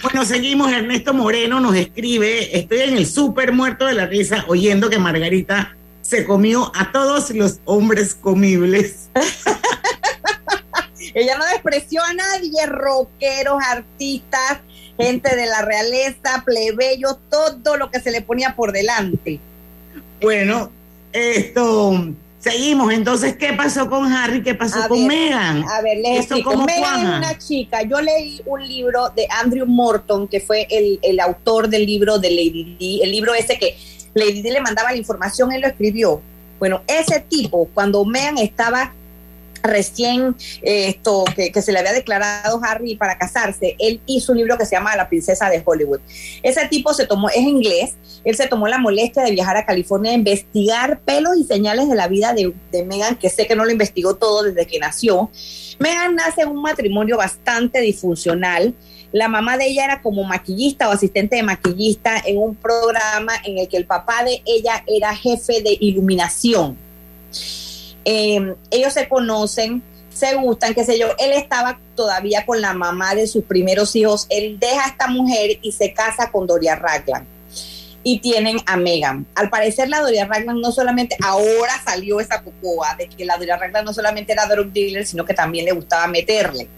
[0.03, 0.73] Bueno, seguimos.
[0.73, 5.77] Ernesto Moreno nos escribe: Estoy en el súper muerto de la risa oyendo que Margarita
[6.03, 9.09] se comió a todos los hombres comibles.
[11.15, 14.59] Ella no despreció a nadie, rockeros, artistas,
[14.99, 19.41] gente de la realeza, plebeyos, todo lo que se le ponía por delante.
[20.21, 20.71] Bueno,
[21.13, 22.15] esto
[22.47, 24.41] Seguimos, entonces, ¿qué pasó con Harry?
[24.41, 25.65] ¿Qué pasó con Megan?
[25.69, 26.57] A ver, les explico.
[26.57, 27.83] Megan es una chica.
[27.83, 32.31] Yo leí un libro de Andrew Morton, que fue el, el autor del libro de
[32.31, 33.77] Lady D, el libro ese que
[34.15, 36.23] Lady D le mandaba la información, él lo escribió.
[36.61, 38.95] Bueno, ese tipo, cuando Megan estaba
[39.67, 44.57] recién eh, esto que, se le había declarado Harry para casarse, él hizo un libro
[44.57, 46.01] que se llama La princesa de Hollywood.
[46.43, 50.13] Ese tipo se tomó, es inglés, él se tomó la molestia de viajar a California
[50.13, 53.65] a investigar pelos y señales de la vida de, de Meghan, que sé que no
[53.65, 55.31] lo investigó todo desde que nació.
[55.79, 58.75] Meghan nace en un matrimonio bastante disfuncional.
[59.13, 63.59] La mamá de ella era como maquillista o asistente de maquillista en un programa en
[63.59, 66.77] el que el papá de ella era jefe de iluminación.
[68.09, 69.83] Em, ellos se conocen,
[70.15, 71.09] se gustan, qué sé yo.
[71.19, 74.27] Él estaba todavía con la mamá de sus primeros hijos.
[74.31, 77.27] Él deja a esta mujer y se casa con Doria Ragland.
[78.05, 79.27] Y tienen a Megan.
[79.35, 83.57] Al parecer, la Doria Ragland no solamente, ahora salió esa cocoa de que la Doria
[83.57, 86.69] Ragland no solamente era drug dealer, sino que también le gustaba meterle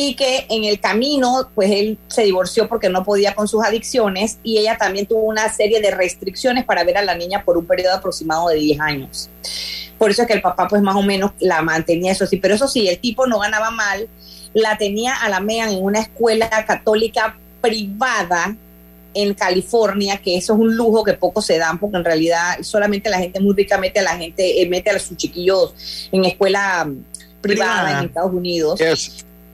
[0.00, 4.38] y que en el camino, pues él se divorció porque no podía con sus adicciones
[4.44, 7.66] y ella también tuvo una serie de restricciones para ver a la niña por un
[7.66, 9.28] periodo aproximado de 10 años.
[9.98, 12.54] Por eso es que el papá pues más o menos la mantenía eso sí, pero
[12.54, 14.08] eso sí, el tipo no ganaba mal,
[14.54, 18.56] la tenía a la MEAN en una escuela católica privada
[19.14, 23.10] en California, que eso es un lujo que pocos se dan, porque en realidad solamente
[23.10, 25.74] la gente muy rica mete a la gente, eh, mete a sus chiquillos
[26.12, 27.04] en escuela mm,
[27.40, 28.80] privada, en Estados Unidos.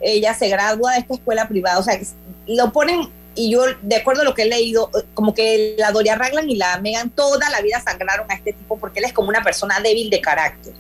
[0.01, 1.99] Ella se gradúa de esta escuela privada, o sea,
[2.47, 6.15] lo ponen, y yo, de acuerdo a lo que he leído, como que la Doria
[6.15, 9.29] Raglan y la Megan toda la vida sangraron a este tipo porque él es como
[9.29, 10.73] una persona débil de carácter.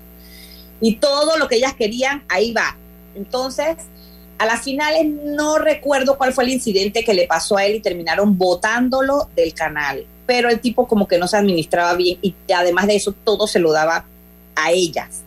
[0.81, 2.77] Y todo lo que ellas querían, ahí va.
[3.14, 3.77] Entonces,
[4.38, 7.81] a las finales no recuerdo cuál fue el incidente que le pasó a él y
[7.81, 10.05] terminaron botándolo del canal.
[10.27, 13.59] Pero el tipo como que no se administraba bien y además de eso todo se
[13.59, 14.05] lo daba
[14.57, 15.23] a ellas.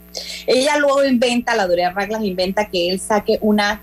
[0.45, 3.81] Ella luego inventa, la Doria Raglan inventa que él saque una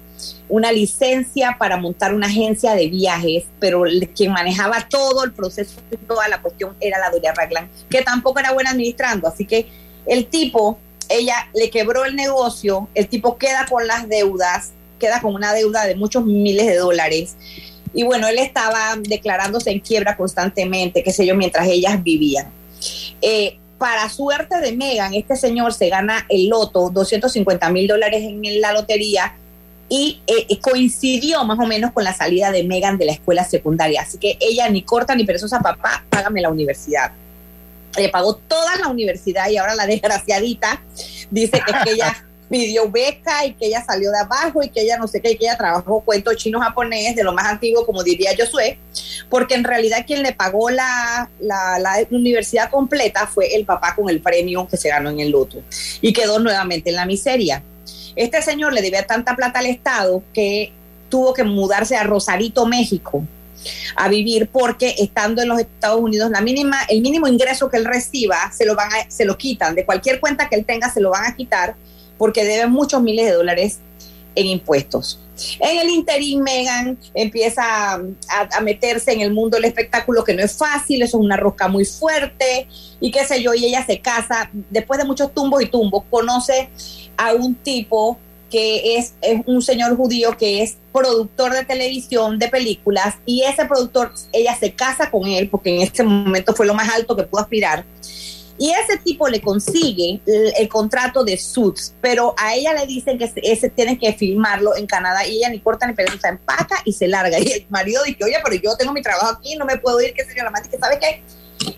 [0.49, 3.85] una licencia para montar una agencia de viajes, pero
[4.15, 8.41] quien manejaba todo el proceso y toda la cuestión era la Doria Raglan, que tampoco
[8.41, 9.29] era buena administrando.
[9.29, 9.67] Así que
[10.07, 15.35] el tipo, ella le quebró el negocio, el tipo queda con las deudas, queda con
[15.35, 17.37] una deuda de muchos miles de dólares.
[17.93, 22.51] Y bueno, él estaba declarándose en quiebra constantemente, qué sé yo, mientras ellas vivían.
[23.23, 28.61] Eh, para suerte de Megan, este señor se gana el loto, 250 mil dólares en
[28.61, 29.37] la lotería,
[29.97, 34.03] y eh, coincidió más o menos con la salida de Megan de la escuela secundaria.
[34.03, 37.13] Así que ella ni corta ni perezosa, papá, págame la universidad.
[37.97, 40.83] Le pagó toda la universidad y ahora la desgraciadita
[41.31, 45.07] dice que, ella pidió beca y que ella salió de abajo y que ella no
[45.07, 48.81] sé qué, y que ella trabajó cuento chino-japonés de lo más antiguo, como diría Josué,
[49.31, 54.11] porque en realidad quien le pagó la, la, la, universidad completa fue el papá con
[54.11, 55.63] el premio que se ganó en el loto
[56.01, 57.63] y quedó nuevamente en la miseria.
[58.17, 60.73] Este señor le debía tanta plata al Estado que
[61.09, 63.25] tuvo que mudarse a Rosarito, México,
[63.97, 67.85] a vivir porque estando en los Estados Unidos la mínima el mínimo ingreso que él
[67.85, 71.01] reciba se lo van a, se lo quitan de cualquier cuenta que él tenga se
[71.01, 71.75] lo van a quitar
[72.19, 73.79] porque debe muchos miles de dólares
[74.35, 75.24] en impuestos.
[75.59, 80.57] En el interín, Megan empieza a, meterse en el mundo del espectáculo, que no es
[80.57, 82.69] fácil, eso es una rosca muy fuerte,
[83.01, 86.69] y qué sé yo, y ella se casa, después de muchos tumbos y tumbos, conoce
[87.17, 88.19] a un tipo
[88.51, 93.65] que es, es, un señor judío que es productor de televisión, de películas, y ese
[93.67, 97.25] productor, ella se casa con él, porque en ese momento fue lo más alto que
[97.25, 97.85] pudo aspirar,
[98.57, 103.33] y ese tipo le consigue el, contrato de Suits, pero a ella le dicen que
[103.43, 107.09] ese tiene que filmarlo en Canadá y ella ni corta ni se empaca y se
[107.09, 107.39] larga.
[107.41, 110.15] Y el marido dice, oye, pero yo tengo mi trabajo aquí, no me puedo ir,
[110.15, 111.23] qué la madre que sabe qué.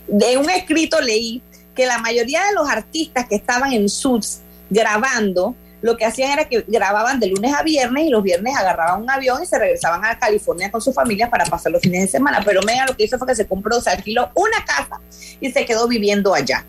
[0.07, 1.43] De un escrito leí
[1.75, 6.49] que la mayoría de los artistas que estaban en Suits grabando, lo que hacían era
[6.49, 10.05] que grababan de lunes a viernes y los viernes agarraban un avión y se regresaban
[10.05, 12.43] a California con su familia para pasar los fines de semana.
[12.45, 15.01] Pero Mega lo que hizo fue que se compró, se alquiló una casa
[15.41, 16.65] y se quedó viviendo allá.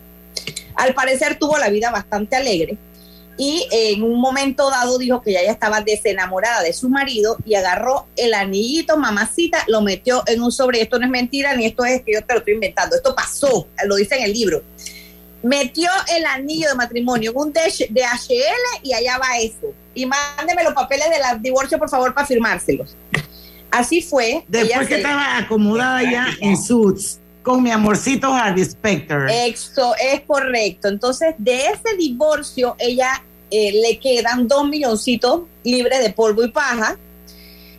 [0.76, 2.78] Al parecer tuvo la vida bastante alegre
[3.38, 8.08] y en un momento dado dijo que ya estaba desenamorada de su marido y agarró
[8.16, 10.82] el anillito, mamacita, lo metió en un sobre.
[10.82, 12.96] Esto no es mentira ni esto es que yo te lo estoy inventando.
[12.96, 14.64] Esto pasó, lo dice en el libro
[15.44, 19.74] metió el anillo de matrimonio en un DHL y allá va eso.
[19.94, 22.96] Y mándeme los papeles del divorcio, por favor, para firmárselos.
[23.72, 24.44] Así fue.
[24.48, 29.28] Después que estaba acomodada ya en Suits con mi amorcito Harvey Specter.
[29.30, 30.90] Eso es correcto.
[30.90, 36.98] Entonces, de ese divorcio, ella eh, le quedan dos milloncitos libres de polvo y paja.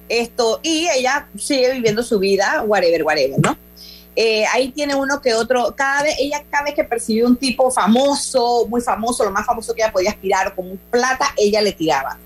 [0.09, 3.59] Esto, y ella sigue viviendo su vida, whatever, whatever, ¿no?
[4.21, 7.71] Eh, ahí tiene uno que otro, cada vez, ella cada vez que percibió un tipo
[7.71, 12.19] famoso, muy famoso, lo más famoso que ella podía aspirar como plata, ella le tiraba.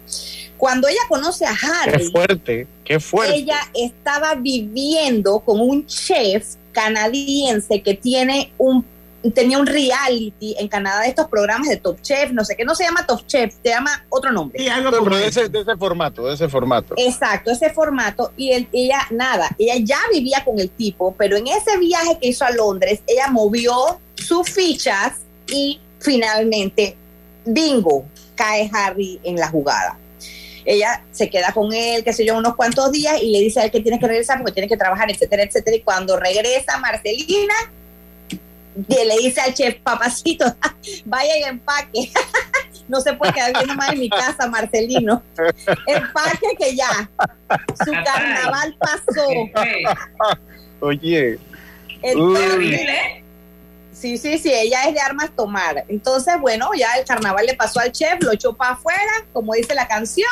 [0.56, 3.36] Cuando ella conoce a Harry, qué fuerte, qué fuerte.
[3.36, 8.86] ella estaba viviendo con un chef canadiense que tiene un
[9.30, 12.74] tenía un reality en Canadá de estos programas de Top Chef, no sé qué, no
[12.74, 14.58] se llama Top Chef, se llama otro nombre.
[14.58, 16.94] Sí, algo pero de ese, de ese formato, de ese formato.
[16.96, 18.32] Exacto, ese formato.
[18.36, 22.28] Y él, ella, nada, ella ya vivía con el tipo, pero en ese viaje que
[22.28, 26.96] hizo a Londres, ella movió sus fichas y finalmente,
[27.44, 28.04] bingo,
[28.34, 29.98] cae Harry en la jugada.
[30.64, 33.64] Ella se queda con él, qué sé yo, unos cuantos días y le dice a
[33.64, 35.76] él que tiene que regresar porque tiene que trabajar, etcétera, etcétera.
[35.76, 37.54] Y cuando regresa Marcelina,
[38.74, 40.44] le dice al chef, papacito,
[41.04, 42.10] vaya y empaque.
[42.88, 45.22] no se puede quedar viendo más en mi casa, Marcelino.
[45.86, 47.10] Empaque que ya.
[47.84, 49.26] Su carnaval pasó.
[50.80, 51.38] Oye.
[53.92, 55.84] Sí, sí, sí, ella es de armas tomar.
[55.88, 59.74] Entonces, bueno, ya el carnaval le pasó al chef, lo echó para afuera, como dice
[59.74, 60.30] la canción,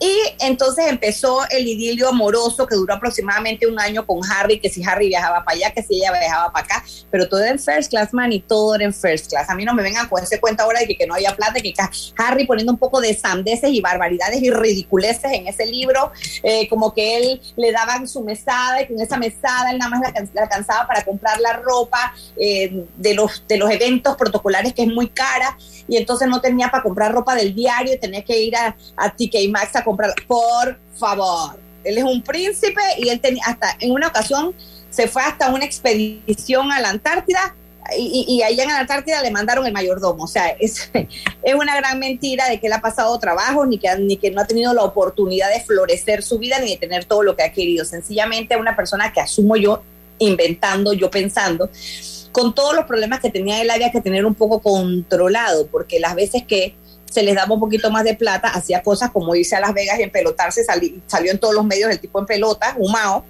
[0.00, 4.82] y entonces empezó el idilio amoroso que duró aproximadamente un año con Harry, que si
[4.82, 7.90] Harry viajaba para allá, que si ella viajaba para acá, pero todo era en first
[7.90, 9.50] class, man, y todo era en first class.
[9.50, 11.74] A mí no me vengan con ese cuenta ahora de que, no haya plata, que
[12.16, 16.94] Harry poniendo un poco de sandeces y barbaridades y ridiculeces en ese libro, eh, como
[16.94, 20.86] que él le daban su mesada y con esa mesada él nada más la, alcanzaba
[20.86, 25.58] para comprar la ropa eh, de, los, de los eventos protocolares que es muy cara
[25.86, 29.50] y entonces no tenía para comprar ropa del diario tenía que ir a, a TK
[29.50, 29.89] Maxx a comprar.
[30.26, 34.54] Por favor, él es un príncipe y él tenía hasta en una ocasión
[34.90, 37.54] se fue hasta una expedición a la Antártida
[37.96, 40.24] y, y, allá en la Antártida le mandaron el mayordomo.
[40.24, 40.90] O sea, es,
[41.42, 44.40] es una gran mentira de que él ha pasado trabajo ni que, ni que no
[44.40, 47.52] ha tenido la oportunidad de florecer su vida ni de tener todo lo que ha
[47.52, 47.84] querido.
[47.84, 49.82] Sencillamente una persona que asumo yo
[50.18, 51.70] inventando, yo pensando,
[52.30, 56.14] con todos los problemas que tenía él había que tener un poco controlado, porque las
[56.14, 56.74] veces que
[57.10, 59.98] se les daba un poquito más de plata, hacía cosas como irse a Las Vegas
[59.98, 63.24] y en pelotarse, salió en todos los medios el tipo en pelota, humado,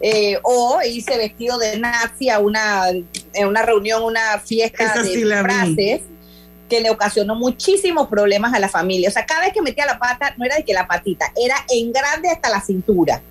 [0.00, 6.02] eh, o irse vestido de nazi a una, en una reunión, una fiesta de frases
[6.68, 9.08] que le ocasionó muchísimos problemas a la familia.
[9.08, 11.56] O sea, cada vez que metía la pata, no era de que la patita, era
[11.70, 13.22] en grande hasta la cintura.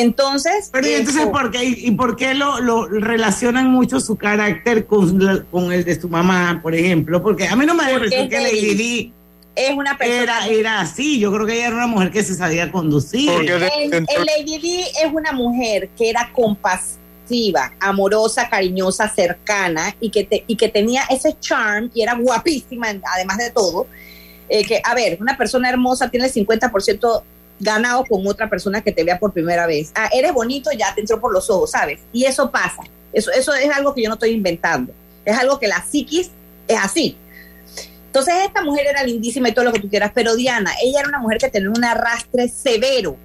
[0.00, 0.70] Entonces.
[0.72, 5.46] Pero ¿y entonces por qué, y por qué lo, lo relacionan mucho su carácter con,
[5.50, 7.22] con, el de su mamá, por ejemplo?
[7.22, 9.12] Porque a mí no me parece que Lady Di
[9.56, 10.22] es una persona.
[10.22, 13.28] Era, era así, yo creo que ella era una mujer que se sabía conducir.
[13.30, 20.44] El, Lady Di es una mujer que era compasiva, amorosa, cariñosa, cercana y que, te,
[20.46, 23.88] y que tenía ese charm y era guapísima, además de todo.
[24.48, 27.22] Eh, que, a ver, una persona hermosa tiene el 50%
[27.60, 29.90] ganado con otra persona que te vea por primera vez.
[29.94, 32.00] Ah, eres bonito, ya te entró por los ojos, ¿sabes?
[32.12, 32.82] Y eso pasa.
[33.12, 34.92] Eso, eso es algo que yo no estoy inventando.
[35.24, 36.30] Es algo que la psiquis
[36.66, 37.16] es así.
[38.06, 41.08] Entonces esta mujer era lindísima y todo lo que tú quieras, pero Diana, ella era
[41.08, 43.16] una mujer que tenía un arrastre severo,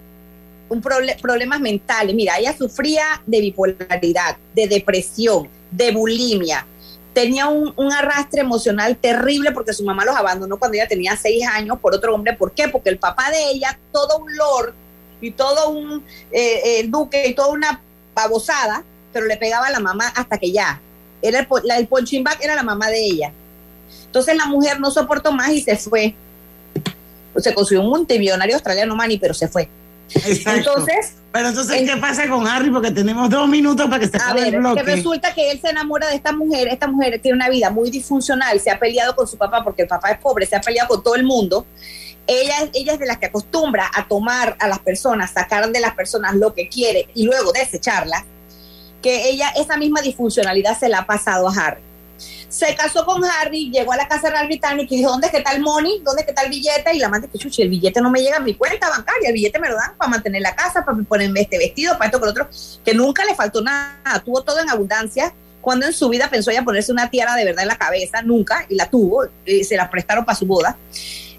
[0.69, 2.13] un problemas mentales.
[2.13, 6.65] Mira, ella sufría de bipolaridad, de depresión, de bulimia,
[7.13, 11.79] tenía un, arrastre emocional terrible porque su mamá los abandonó cuando ella tenía seis años
[11.79, 12.33] por otro hombre.
[12.33, 12.67] ¿Por qué?
[12.67, 14.73] Porque el papá de ella, todo un lord
[15.21, 17.81] y todo un eh, duque y toda una
[18.15, 20.81] babosada, pero le pegaba a la mamá hasta que ya.
[21.21, 21.87] Era el, la, el
[22.41, 23.31] era la mamá de ella.
[24.05, 26.15] Entonces la mujer no soportó más y se fue.
[27.37, 29.69] Se consiguió un multimillonario australiano, Manny, pero se fue.
[30.15, 31.15] Entonces.
[31.31, 32.69] Pero entonces, ¿qué pasa con Harry?
[32.69, 34.83] Porque tenemos dos minutos para que se acabe el bloque.
[34.83, 36.67] Que resulta que él se enamora de esta mujer.
[36.67, 38.59] Esta mujer tiene una vida muy disfuncional.
[38.59, 40.45] Se ha peleado con su papá porque el papá es pobre.
[40.45, 41.65] Se ha peleado con todo el mundo.
[42.27, 45.95] Ella, ella es de las que acostumbra a tomar a las personas, sacar de las
[45.95, 48.23] personas lo que quiere y luego desecharlas.
[49.01, 51.81] Que ella, esa misma disfuncionalidad se la ha pasado a Harry
[52.53, 55.39] se casó con Harry, llegó a la casa real británica y dijo, ¿dónde es que
[55.39, 56.01] está el money?
[56.03, 56.93] ¿Dónde es que está el billete?
[56.93, 59.33] Y la madre que chuchi, el billete no me llega a mi cuenta bancaria, el
[59.33, 62.29] billete me lo dan para mantener la casa, para ponerme este vestido, para esto, con
[62.29, 62.47] otro,
[62.85, 65.33] que nunca le faltó nada, tuvo todo en abundancia.
[65.61, 68.67] Cuando en su vida pensó ella ponerse una tiara de verdad en la cabeza, nunca,
[68.69, 70.77] y la tuvo, y se la prestaron para su boda.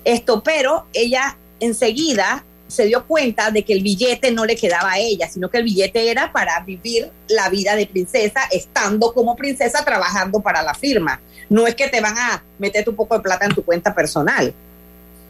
[0.02, 2.44] Esto, pero ella enseguida
[2.74, 5.64] se dio cuenta de que el billete no le quedaba a ella, sino que el
[5.64, 11.20] billete era para vivir la vida de princesa, estando como princesa trabajando para la firma.
[11.48, 14.52] No es que te van a meter un poco de plata en tu cuenta personal.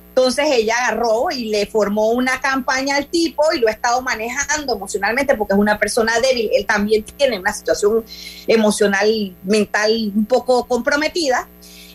[0.08, 4.76] Entonces ella agarró y le formó una campaña al tipo y lo ha estado manejando
[4.76, 6.50] emocionalmente porque es una persona débil.
[6.54, 8.04] Él también tiene una situación
[8.46, 11.48] emocional, mental un poco comprometida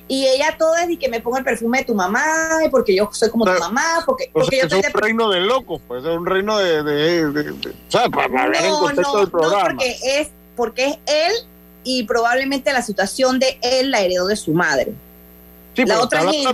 [0.09, 2.23] y ella todo es y que me ponga el perfume de tu mamá,
[2.71, 6.03] porque yo soy como tu mamá, porque, porque yo es un reino de locos, pues
[6.03, 9.69] es un reino de, de, o sea, para hablar en contexto del programa.
[9.69, 11.33] No, porque es, porque es él
[11.83, 14.93] y probablemente la situación de él la heredó de su madre
[15.75, 16.53] la otra gente,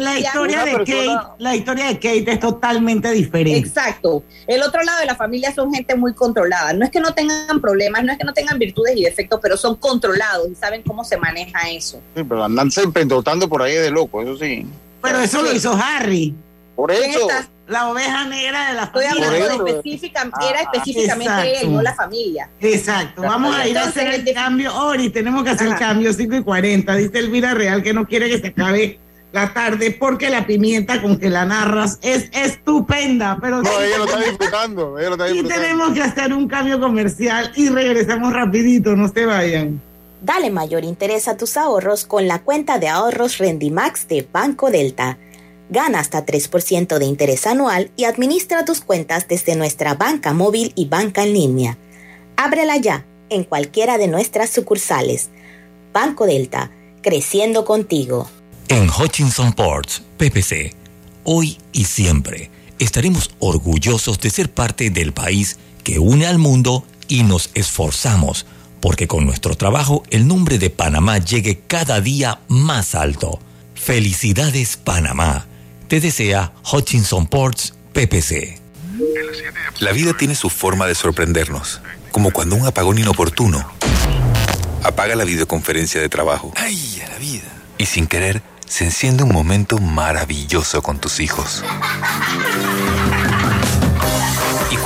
[0.00, 3.58] la, historia de Kate, la historia de Kate es totalmente diferente.
[3.58, 4.22] Exacto.
[4.46, 6.72] El otro lado de la familia son gente muy controlada.
[6.72, 9.56] No es que no tengan problemas, no es que no tengan virtudes y defectos, pero
[9.56, 12.00] son controlados y saben cómo se maneja eso.
[12.14, 13.04] Sí, pero andan siempre
[13.48, 14.66] por ahí de loco, eso sí.
[15.02, 16.34] Pero eso lo hizo Harry.
[16.76, 17.28] Por eso.
[17.68, 21.94] La oveja negra de la Estoy hablando de específica, era ah, específicamente él, no la
[21.94, 22.48] familia.
[22.60, 23.20] Exacto.
[23.20, 24.74] Vamos a ir a hacer el cambio.
[24.74, 26.94] Ori, tenemos que hacer el cambio 5 y 40.
[26.96, 28.98] Dice Elvira Real que no quiere que se acabe
[29.32, 33.36] la tarde porque la pimienta con que la narras es estupenda.
[33.38, 34.98] Pero no, ella lo está disfrutando.
[34.98, 35.62] Ella lo está disfrutando.
[35.62, 39.82] Y tenemos que hacer un cambio comercial y regresamos rapidito, no se vayan.
[40.22, 45.18] Dale mayor interés a tus ahorros con la cuenta de ahorros Rendimax de Banco Delta.
[45.70, 50.86] Gana hasta 3% de interés anual y administra tus cuentas desde nuestra banca móvil y
[50.86, 51.78] banca en línea.
[52.36, 55.28] Ábrela ya en cualquiera de nuestras sucursales.
[55.92, 56.70] Banco Delta,
[57.02, 58.28] creciendo contigo.
[58.68, 60.74] En Hutchinson Ports, PPC,
[61.24, 67.24] hoy y siempre estaremos orgullosos de ser parte del país que une al mundo y
[67.24, 68.46] nos esforzamos
[68.80, 73.40] porque con nuestro trabajo el nombre de Panamá llegue cada día más alto.
[73.74, 75.46] Felicidades Panamá
[75.88, 78.60] te desea Hutchinson Ports PPC.
[79.80, 81.80] La vida tiene su forma de sorprendernos,
[82.12, 83.66] como cuando un apagón inoportuno
[84.84, 86.52] apaga la videoconferencia de trabajo.
[86.56, 87.48] ¡Ay, a la vida!
[87.78, 91.64] Y sin querer, se enciende un momento maravilloso con tus hijos.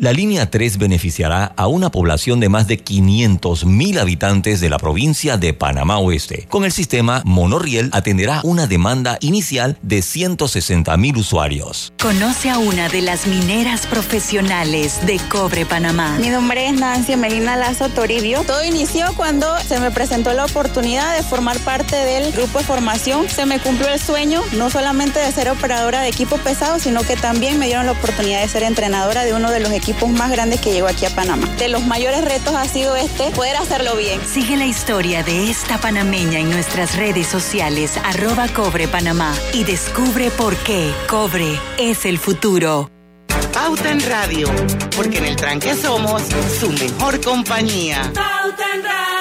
[0.00, 5.36] La línea 3 beneficiará a una población de más de 500.000 habitantes de la provincia
[5.36, 6.46] de Panamá Oeste.
[6.48, 11.92] Con el sistema, Monorriel atenderá una demanda inicial de 160.000 usuarios.
[12.00, 16.16] Conoce a una de las mineras profesionales de Cobre Panamá.
[16.18, 18.42] Mi nombre es Nancy Melina Lazo Toribio.
[18.44, 23.28] Todo inició cuando se me presentó la oportunidad de formar parte del grupo de formación.
[23.28, 27.16] Se me cumplió el sueño, no solamente de ser operadora de equipo pesado, sino que
[27.16, 30.60] también me dieron la oportunidad de ser entrenadora de uno de los equipos más grandes
[30.60, 31.46] que llegó aquí a Panamá.
[31.58, 34.20] De los mayores retos ha sido este, poder hacerlo bien.
[34.24, 40.30] Sigue la historia de esta panameña en nuestras redes sociales, arroba Cobre Panamá, y descubre
[40.30, 42.90] por qué Cobre es el futuro.
[43.52, 44.48] Pauta en Radio,
[44.96, 46.22] porque en el tranque somos
[46.58, 48.02] su mejor compañía.
[48.14, 49.19] Pauta en Radio.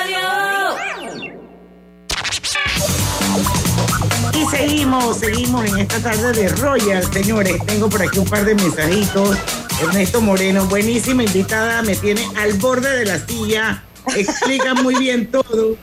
[4.50, 7.56] Seguimos, seguimos en esta tarde de Royal, señores.
[7.66, 9.38] Tengo por aquí un par de mensajitos
[9.82, 13.84] Ernesto Moreno, buenísima invitada, me tiene al borde de la silla,
[14.16, 15.78] explica muy bien todo.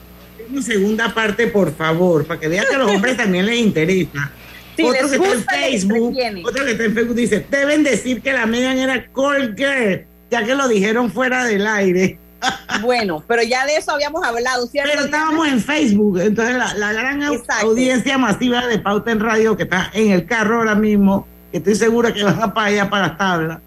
[0.51, 4.31] mi segunda parte, por favor, para que vean que a los hombres también les interesa.
[4.83, 8.45] otro que está en Facebook, otro que está en Facebook dice, deben decir que la
[8.45, 12.19] Megan era cold girl, ya que lo dijeron fuera del aire.
[12.81, 14.91] Bueno, pero ya de eso habíamos hablado, ¿cierto?
[14.93, 19.91] Pero estábamos en Facebook, entonces la, gran audiencia masiva de Pauta en Radio que está
[19.95, 23.19] en el carro ahora mismo, que estoy segura que van a para allá para las
[23.19, 23.59] tablas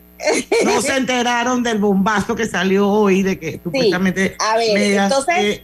[0.65, 5.61] no se enteraron del bombazo que salió hoy de que supuestamente a ver, entonces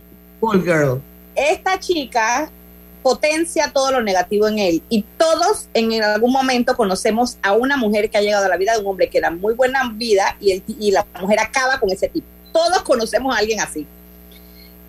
[0.63, 1.01] girl.
[1.35, 2.49] Esta chica
[3.01, 8.09] potencia todo lo negativo en él y todos en algún momento conocemos a una mujer
[8.09, 10.51] que ha llegado a la vida de un hombre que era muy buena vida y,
[10.51, 12.27] el, y la mujer acaba con ese tipo.
[12.55, 13.85] Todos conocemos a alguien así.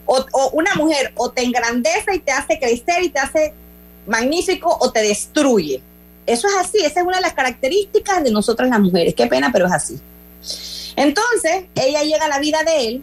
[0.04, 3.54] O, una mujer o te engrandece y te hace crecer y te hace
[4.06, 5.82] magnífico o te destruye.
[6.26, 9.16] Eso es así, esa es una de las características de nosotras las mujeres.
[9.16, 9.98] Qué pena, pero es así.
[10.94, 13.02] Entonces, ella llega a la vida de él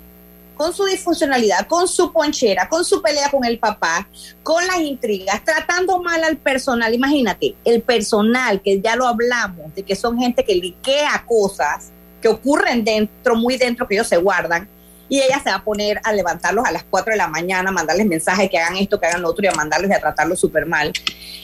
[0.55, 4.07] con su disfuncionalidad, con su ponchera, con su pelea con el papá,
[4.43, 6.93] con las intrigas, tratando mal al personal.
[6.93, 11.91] Imagínate, el personal, que ya lo hablamos, de que son gente que liquea cosas
[12.23, 14.69] que ocurren dentro, muy dentro, que ellos se guardan,
[15.09, 17.73] y ella se va a poner a levantarlos a las 4 de la mañana, a
[17.73, 20.39] mandarles mensajes que hagan esto, que hagan lo otro y a mandarlos y a tratarlos
[20.39, 20.93] súper mal.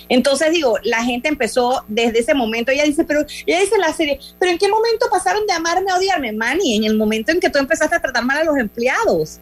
[0.08, 3.94] Entonces digo, la gente empezó desde ese momento, ella dice, pero ella dice en la
[3.94, 6.78] serie, pero ¿en qué momento pasaron de amarme a odiarme, Manny?
[6.78, 9.40] En el momento en que tú empezaste a tratar mal a los empleados.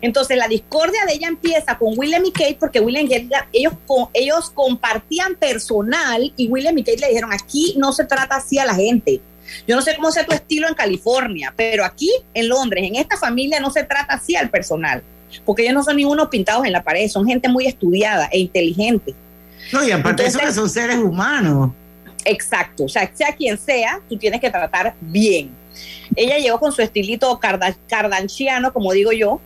[0.00, 3.74] Entonces la discordia de ella empieza con William y Kate porque William y Kate, ellos,
[4.12, 8.66] ellos compartían personal y William y Kate le dijeron, aquí no se trata así a
[8.66, 9.22] la gente
[9.66, 13.16] yo no sé cómo sea tu estilo en California, pero aquí en Londres, en esta
[13.16, 15.02] familia, no se trata así al personal.
[15.44, 19.14] porque ellos no son ninguno pintados en la pared, son gente muy estudiada e inteligente.
[19.72, 21.70] No, y aparte de eso que son seres humanos.
[22.24, 25.50] Exacto, o sea, sea quien sea, tú tienes que tratar bien.
[26.14, 27.40] Ella llegó con su estilito
[27.88, 29.40] cardanciano, como digo yo,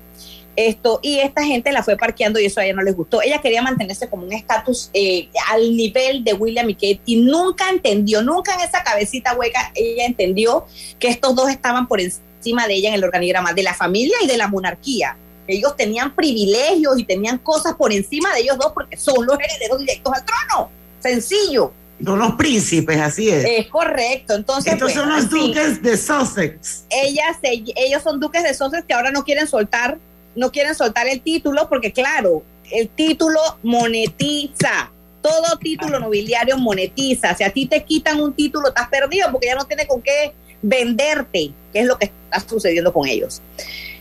[0.59, 3.23] esto, y esta gente la fue parqueando y eso a ella no les gustó.
[3.23, 7.71] Ella quería mantenerse como un estatus eh, al nivel de William y Kate y nunca
[7.71, 10.67] entendió, nunca en esa cabecita hueca ella entendió
[10.99, 14.27] que estos dos estaban por encima de ella en el organigrama de la familia y
[14.27, 15.17] de la monarquía.
[15.47, 19.79] Ellos tenían privilegios y tenían cosas por encima de ellos dos porque son los herederos
[19.79, 20.71] directos al trono.
[20.99, 21.73] Sencillo.
[22.05, 23.45] Son los príncipes, así es.
[23.45, 24.35] Es correcto.
[24.35, 26.85] Entonces, Estos son los duques de Sussex.
[26.91, 29.99] Ellas, ellos son duques de Sussex que ahora no quieren soltar
[30.39, 34.93] no quieren soltar el título porque, claro, el título monetiza.
[35.21, 37.35] Todo título nobiliario monetiza.
[37.35, 40.33] Si a ti te quitan un título, estás perdido porque ya no tiene con qué
[40.63, 43.43] venderte, que es lo que está sucediendo con ellos.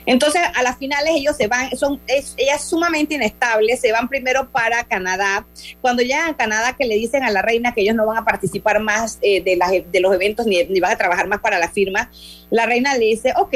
[0.05, 4.07] Entonces, a las finales ellos se van, son, es, ella es sumamente inestable, se van
[4.07, 5.45] primero para Canadá.
[5.81, 8.23] Cuando llegan a Canadá, que le dicen a la reina que ellos no van a
[8.23, 11.59] participar más eh, de, las, de los eventos ni, ni, van a trabajar más para
[11.59, 12.09] la firma,
[12.51, 13.53] la reina le dice, ok,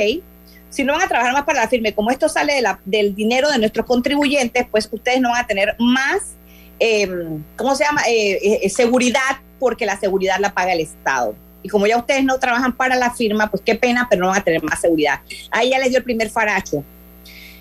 [0.72, 3.59] si no van a trabajar más para la firma, como esto sale del dinero de
[3.59, 6.36] nuestros contribuyentes, pues ustedes no van a tener más,
[6.80, 8.01] em, ¿cómo se llama?
[8.07, 11.36] Eh, eh, seguridad, porque la seguridad la paga el Estado.
[11.61, 14.39] Y como ya ustedes no trabajan para la firma, pues qué pena, pero no van
[14.39, 15.19] a tener más seguridad.
[15.51, 16.84] Ahí ya les dio el primer faracho.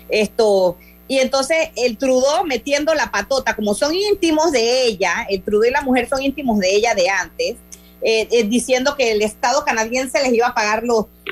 [0.09, 5.69] Esto, y entonces el Trudeau metiendo la patota, como son íntimos de ella, el Trudeau
[5.69, 7.57] y la mujer son íntimos de ella de antes,
[8.03, 10.83] eh, eh, diciendo que el Estado canadiense les iba a pagar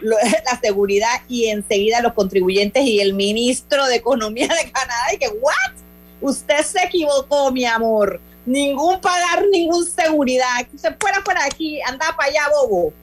[0.46, 5.28] la seguridad y enseguida los contribuyentes y el ministro de Economía de Canadá y que,
[5.28, 5.74] ¿what?
[6.22, 8.20] Usted se equivocó, mi amor.
[8.46, 10.68] Ningún pagar, ningún seguridad.
[10.76, 12.94] Se fuera por aquí, anda para allá, bobo.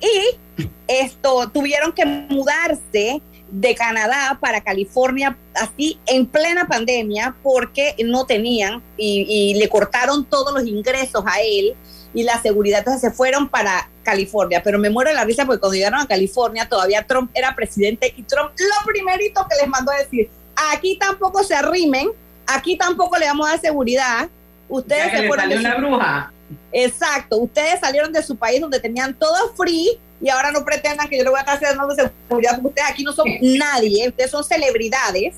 [0.00, 3.20] Y esto, tuvieron que mudarse
[3.50, 10.52] de Canadá para California así en plena pandemia porque no tenían y le cortaron todos
[10.52, 11.76] los ingresos a él
[12.16, 12.78] y la seguridad.
[12.78, 16.06] Entonces se fueron para California, pero me muero de la risa porque cuando llegaron a
[16.06, 20.30] California todavía Trump era presidente y Trump lo primerito que les mandó a decir,
[20.72, 22.08] aquí tampoco se arrimen,
[22.46, 24.28] aquí tampoco le damos a dar seguridad.
[24.66, 26.32] Ustedes se fueron de una bruja.
[26.72, 31.18] Exacto, ustedes salieron de su país donde tenían todo free y ahora no pretendan que
[31.18, 34.42] yo le voy a estar haciendo seguridad porque ustedes aquí no son nadie, ustedes son
[34.42, 35.36] celebridades.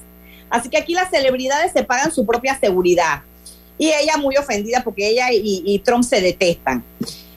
[0.48, 3.22] Así que aquí las celebridades se pagan su propia seguridad
[3.78, 6.84] y ella muy ofendida porque ella y, Trump se detestan.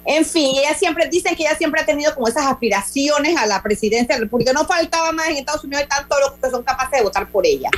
[0.03, 3.61] En fin, ella siempre, dicen que ella siempre ha tenido como esas aspiraciones a la
[3.61, 4.51] presidencia de la República.
[4.51, 7.45] No faltaba más en Estados Unidos, están todos los que son capaces de votar por
[7.45, 7.69] ella.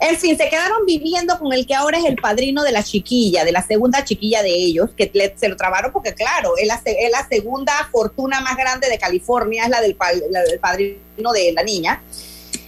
[0.00, 3.44] En fin, se quedaron viviendo con el que ahora es el padrino de la chiquilla,
[3.44, 7.72] de la segunda chiquilla de ellos, que se lo trabaron porque, claro, es la, segunda
[7.92, 12.02] fortuna más grande de California, es la del, del padrino de la niña.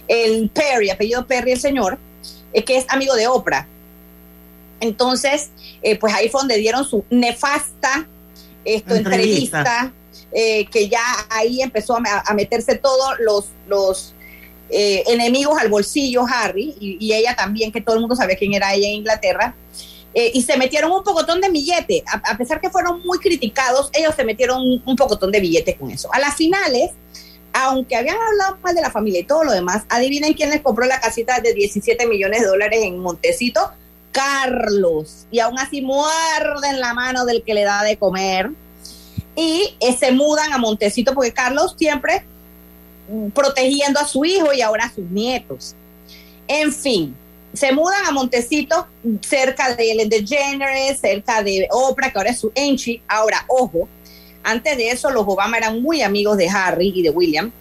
[0.07, 1.97] El Perry, apellido Perry, el señor,
[2.53, 3.67] eh, que es amigo de Oprah.
[4.79, 5.51] Entonces,
[5.81, 8.07] eh, pues ahí fue donde dieron su nefasta
[8.63, 9.93] esto, entrevista,
[10.31, 14.15] eh, que ya ahí empezó a, meterse todos los, los
[14.69, 18.73] eh, enemigos al bolsillo, Harry, y, ella también, que todo el mundo sabía quién era
[18.73, 19.55] ella en Inglaterra.
[20.15, 24.23] y se metieron un pocotón de billete, a, pesar que fueron muy criticados, ellos se
[24.23, 26.11] metieron un, un pocotón de billetes con eso.
[26.11, 26.91] A las finales,
[27.53, 30.85] aunque habían hablado mal de la familia y todo lo demás, adivinen quién les compró
[30.85, 33.71] la casita de 17 millones de dólares en Montecito,
[34.15, 38.49] Carlos y aún así muerden la mano del que le da de comer
[39.35, 42.23] y eh, se mudan a Montecito porque Carlos siempre
[43.09, 45.75] mm, protegiendo a su hijo y ahora a sus nietos.
[46.47, 47.13] En fin,
[47.53, 48.87] se mudan a Montecito
[49.19, 53.01] cerca de Ellen DeGeneres, cerca de Oprah, que ahora es su enchi.
[53.09, 53.89] Ahora, ojo,
[54.43, 57.51] antes de eso los Obama eran muy amigos de Harry y de William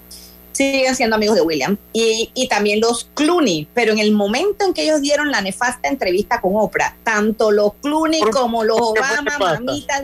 [0.54, 4.72] siguen siendo amigos de William, y, y, también los Clooney, pero en el momento en
[4.72, 10.02] que ellos dieron la nefasta entrevista con Oprah, tanto los Clooney como los Obama, mamita,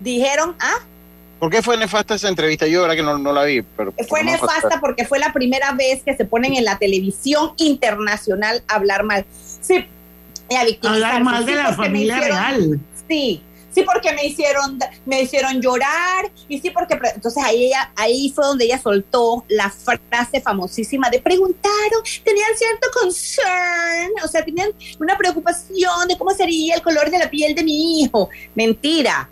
[0.00, 0.78] dijeron, ah,
[1.38, 2.66] ¿Por qué fue nefasta esa entrevista?
[2.66, 3.62] Yo, ahora que no, no la vi.
[3.62, 8.64] Pero fue nefasta porque fue la primera vez que se ponen en la televisión internacional
[8.66, 9.24] a hablar mal.
[9.60, 9.86] Sí,
[10.50, 12.80] a hablar mal de la familia real.
[13.08, 13.40] Sí,
[13.74, 18.46] sí porque me hicieron, me hicieron llorar, y sí porque, entonces ahí ella, ahí fue
[18.46, 25.16] donde ella soltó la frase famosísima de preguntaron, tenían cierto concern, o sea, tenían una
[25.16, 28.28] preocupación de cómo sería el color de la piel de mi hijo.
[28.54, 29.28] Mentira.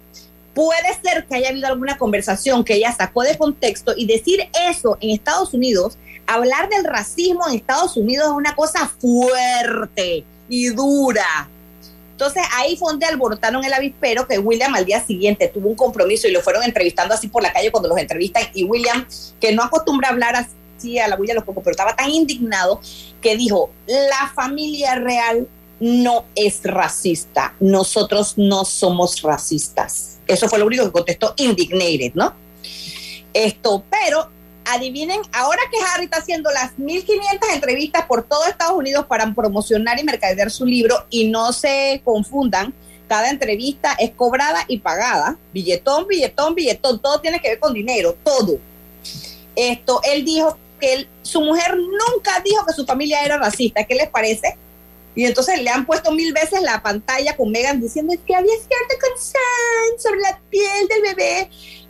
[0.55, 4.97] Puede ser que haya habido alguna conversación que ella sacó de contexto y decir eso
[5.03, 11.51] en Estados Unidos, hablar del racismo en Estados Unidos es una cosa fuerte y dura
[12.17, 16.27] entonces ahí fue donde alborotaron el avispero que William al día siguiente tuvo un compromiso
[16.27, 19.07] y lo fueron entrevistando así por la calle cuando los entrevistan y William,
[19.39, 22.81] que no acostumbra hablar así a la bulla de los pocos, pero estaba tan indignado
[23.21, 25.47] que dijo, la familia real
[25.79, 30.17] no es racista, nosotros no somos racistas.
[30.27, 32.33] Eso fue lo único que contestó Indignated, ¿no?
[33.35, 34.31] Esto, pero
[34.67, 39.99] adivinen, ahora que Harry está haciendo las 1500 entrevistas por todo Estados Unidos para promocionar
[39.99, 42.75] y mercadear su libro y no se confundan,
[43.09, 48.17] cada entrevista es cobrada y pagada, billetón, billetón, billetón, todo tiene que ver con dinero,
[48.25, 48.59] todo.
[49.55, 54.09] Esto, él dijo que su mujer nunca dijo que su familia era racista, ¿qué les
[54.09, 54.57] parece?
[55.15, 58.95] Y entonces le han puesto mil veces la pantalla con Megan diciendo que había cierto
[59.01, 61.49] concern sobre la piel del bebé.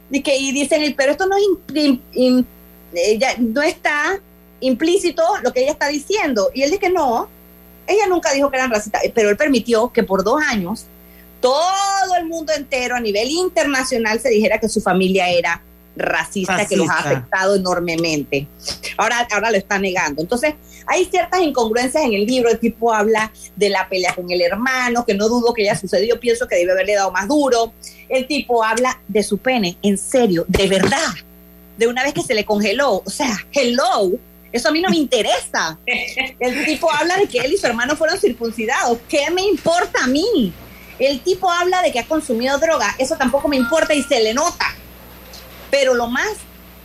[0.09, 1.43] Y, que, y dicen, pero esto no es
[2.97, 4.21] ella no está
[4.61, 6.51] implícito lo que ella está diciendo.
[6.55, 7.29] Y él dice que no,
[7.87, 10.87] ella nunca dijo que eran racistas, pero él permitió que por dos años
[11.41, 15.63] todo el mundo entero a nivel internacional se dijera que su familia era
[15.97, 18.47] racista, que los ha afectado enormemente.
[18.97, 20.21] Ahora, ahora lo está negando.
[20.23, 20.55] Entonces,
[20.87, 22.51] hay ciertas incongruencias en el libro.
[22.51, 26.21] El tipo habla de la pelea con el hermano, que no dudo que haya sucedido,
[26.21, 27.73] pienso que debe haberle dado más duro.
[28.09, 31.15] El tipo habla de su pene, en serio, de verdad
[31.77, 33.03] de una vez que se le congeló.
[33.05, 34.13] O sea, hello,
[34.53, 35.79] eso a mí no me interesa.
[35.85, 38.99] El tipo habla de que él y su hermano fueron circuncidados.
[39.09, 40.53] ¿Qué me importa a mí?
[40.99, 42.95] El tipo habla de que ha consumido droga.
[42.99, 44.67] Eso tampoco me importa y se le nota.
[45.71, 46.37] Pero lo más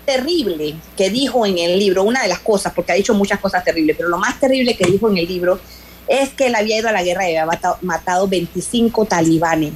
[0.06, 3.64] terrible que dijo en el libro, una de las cosas, porque ha dicho muchas cosas
[3.64, 5.60] terribles, pero lo más terrible que dijo en el libro
[6.08, 9.74] es que él había ido a la guerra y había matado, matado 25 talibanes.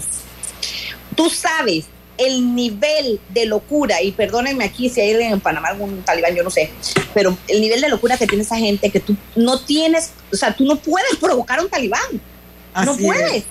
[1.15, 1.85] Tú sabes
[2.17, 6.49] el nivel de locura, y perdónenme aquí si hay en Panamá algún talibán, yo no
[6.49, 6.71] sé,
[7.13, 10.55] pero el nivel de locura que tiene esa gente que tú no tienes, o sea,
[10.55, 12.21] tú no puedes provocar un talibán,
[12.85, 13.43] no puedes.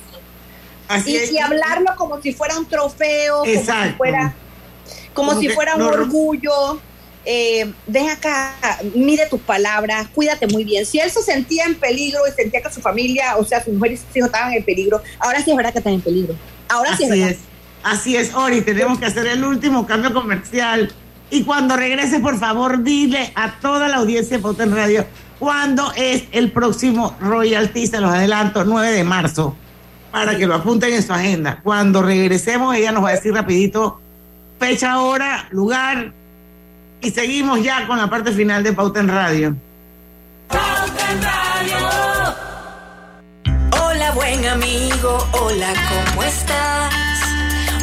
[1.07, 4.35] y, hablarlo como si fuera un trofeo, como si fuera,
[5.13, 6.81] como, si fuera un orgullo.
[7.27, 8.55] Eh, ven acá,
[8.95, 10.85] mide tus palabras, cuídate muy bien.
[10.85, 13.93] Si él se sentía en peligro y sentía que su familia, o sea, su mujer
[13.93, 16.35] y sus hijos estaban en peligro, ahora sí es verdad que están en peligro.
[16.69, 17.35] Ahora sí es verdad.
[17.85, 20.91] Así es, Ori, tenemos que hacer el último cambio comercial.
[21.31, 25.07] Y cuando regrese, por favor, dile a toda la audiencia de Poten Radio
[25.39, 29.55] cuándo es el próximo royalty, se los adelanto, 9 de marzo,
[30.11, 31.61] para que lo apunten en su agenda.
[31.63, 34.01] Cuando regresemos, ella nos va a decir rapidito
[34.59, 36.13] fecha, hora, lugar,
[37.03, 39.55] y seguimos ya con la parte final de Pauten Radio.
[40.49, 41.77] Pauten Radio.
[43.85, 47.04] Hola, buen amigo, hola, ¿cómo estás?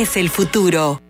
[0.00, 1.09] es el futuro.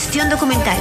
[0.01, 0.77] gestión documental.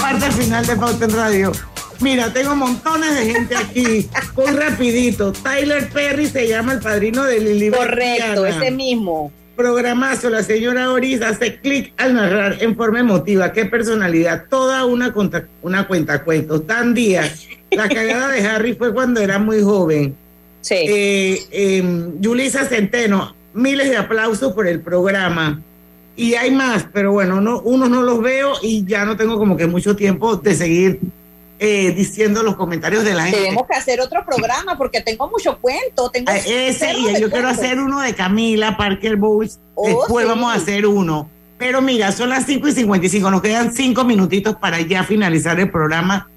[0.00, 1.52] Parte final de Pauta en Radio.
[2.00, 4.08] Mira, tengo montones de gente aquí.
[4.34, 5.32] Muy rapidito.
[5.32, 7.70] Tyler Perry se llama el padrino de Lili.
[7.70, 9.30] Correcto, ese mismo.
[9.56, 13.52] Programazo, la señora Oris hace clic al narrar en forma emotiva.
[13.52, 14.46] Qué personalidad.
[14.48, 15.14] Toda una,
[15.60, 16.66] una cuenta cuentos.
[16.66, 17.46] Dan Díaz.
[17.70, 20.16] La cagada de Harry fue cuando era muy joven.
[20.60, 20.74] Sí.
[20.74, 25.62] Eh, eh, Yulisa Centeno, miles de aplausos por el programa.
[26.16, 29.56] Y hay más, pero bueno, no, unos no los veo y ya no tengo como
[29.56, 31.00] que mucho tiempo de seguir
[31.58, 33.38] eh, diciendo los comentarios de la gente.
[33.38, 36.10] Tenemos que hacer otro programa porque tengo mucho cuento.
[36.10, 39.58] Tengo ah, ese y yo quiero hacer uno de Camila Parker Bowles.
[39.74, 41.28] Oh, Después vamos a hacer uno.
[41.58, 45.70] Pero mira, son las 5 y 55, nos quedan cinco minutitos para ya finalizar el
[45.70, 46.28] programa.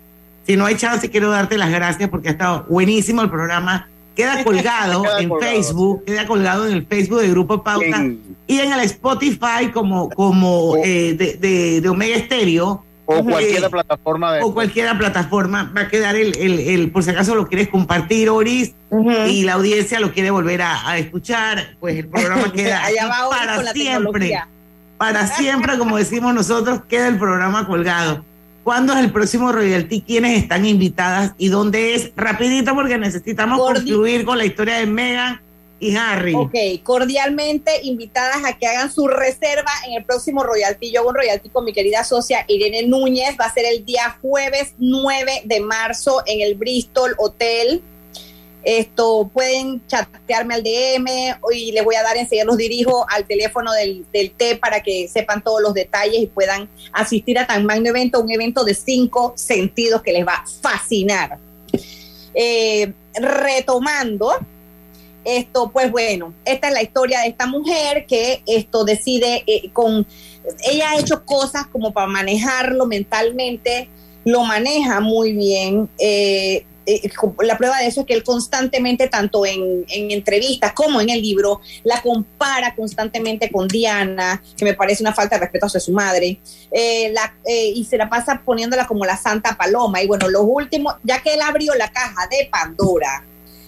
[0.49, 3.87] Si no hay chance, quiero darte las gracias porque ha estado buenísimo el programa.
[4.15, 8.03] Queda colgado en Facebook, queda colgado en el Facebook de Grupo Pauta
[8.47, 14.41] y en el Spotify como, como eh, de, de Omega Estéreo o cualquier plataforma de...
[14.41, 15.71] O cualquier plataforma.
[15.77, 18.73] Va a quedar el, el, por si acaso lo quieres compartir, Oris,
[19.27, 22.81] y la audiencia lo quiere volver a, escuchar, pues el programa queda
[23.29, 24.41] para siempre.
[24.97, 28.25] Para siempre, como decimos nosotros, queda el programa colgado.
[28.70, 30.01] ¿Cuándo es el próximo royalty?
[30.01, 31.34] ¿Quiénes están invitadas?
[31.39, 32.11] ¿Y dónde es?
[32.15, 35.41] Rapidito porque necesitamos concluir con la historia de Megan
[35.80, 36.36] y Harry.
[36.36, 36.53] Ok,
[36.84, 40.91] cordialmente invitadas a que hagan su reserva en el próximo royalty.
[40.91, 43.36] Yo hago un royalty con mi querida socia Irene Núñez.
[43.41, 47.82] Va a ser el día jueves 9 de marzo en el Bristol Hotel.
[48.64, 51.07] Esto pueden chatearme al DM
[51.53, 55.07] y les voy a dar enseguida los dirijo al teléfono del, del T para que
[55.07, 59.34] sepan todos los detalles y puedan asistir a tan magno evento, un evento de cinco
[59.36, 61.38] sentidos que les va a fascinar.
[62.34, 64.32] Eh, retomando,
[65.26, 70.05] esto, pues bueno, esta es la historia de esta mujer que esto decide eh, con,
[70.70, 73.89] ella ha hecho cosas como para manejarlo mentalmente,
[74.26, 75.89] lo maneja muy bien.
[75.97, 77.11] Eh, eh,
[77.43, 81.61] la prueba de eso es que él constantemente, tanto en, entrevistas como en el libro,
[81.83, 86.39] la compara constantemente con Diana, que me parece una falta de respeto hacia su madre,
[86.71, 90.01] y se la pasa poniéndola como la Santa Paloma.
[90.01, 93.23] Y bueno, los últimos, ya que él abrió la caja de Pandora,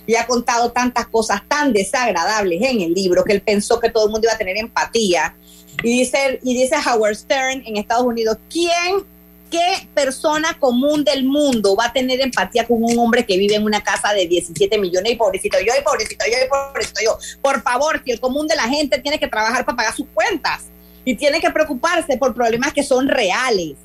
[0.05, 4.05] y ha contado tantas cosas tan desagradables en el libro que él pensó que todo
[4.05, 5.35] el mundo iba a tener empatía.
[5.83, 9.05] Y dice, y dice Howard Stern en Estados Unidos, ¿quién,
[9.51, 13.63] qué persona común del mundo va a tener empatía con un hombre que vive en
[13.63, 17.17] una casa de 17 millones y pobrecito yo y pobrecito yo y pobrecito yo?
[17.41, 20.63] Por favor, si el común de la gente tiene que trabajar para pagar sus cuentas
[21.05, 23.75] y tiene que preocuparse por problemas que son reales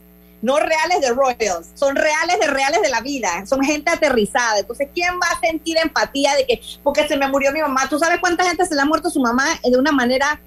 [0.42, 4.60] no reales de Royals, son reales de reales de la vida, son gente aterrizada.
[4.60, 7.88] Entonces, ¿quién va a sentir empatía de que, porque se me murió mi mamá?
[7.88, 10.40] ¿Tú sabes cuánta gente se le ha muerto su mamá de una manera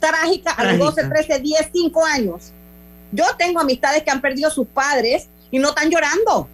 [0.00, 2.52] trágica a los 12, 13, 10, 5 años?
[3.12, 6.48] Yo tengo amistades que han perdido sus padres y no están llorando.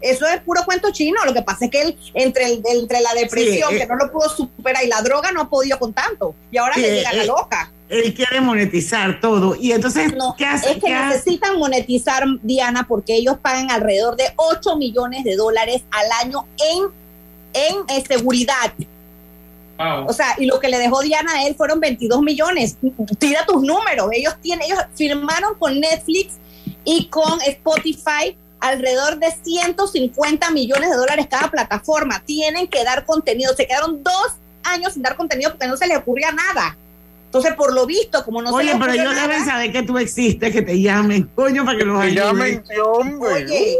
[0.00, 1.24] Eso es puro cuento chino.
[1.24, 4.28] Lo que pasa es que él, entre, entre la depresión, que eh, no lo pudo
[4.28, 6.34] superar, y la droga, no ha podido con tanto.
[6.50, 9.56] Y ahora le llega la eh, loca él quiere monetizar todo.
[9.56, 10.72] Y entonces, ¿qué hace?
[10.72, 16.26] Es que necesitan monetizar, Diana, porque ellos pagan alrededor de 8 millones de dólares al
[16.26, 16.84] año en,
[17.52, 18.72] en, eh, seguridad.
[20.06, 22.76] O sea, y lo que le dejó Diana a él fueron 22 millones.
[23.18, 24.10] Tira tus números.
[24.12, 26.34] Ellos tienen, ellos firmaron con Netflix
[26.84, 32.22] y con Spotify alrededor de 150 millones de dólares cada plataforma.
[32.24, 33.54] Tienen que dar contenido.
[33.54, 36.76] Se quedaron dos años sin dar contenido porque no se les ocurría nada.
[37.26, 40.62] Entonces, por lo visto, como no Oye, pero ellos deben saber que tú existes, que
[40.62, 42.16] te llamen, coño, para que los ayuden.
[42.16, 43.44] llamen, hombre.
[43.44, 43.76] Oye,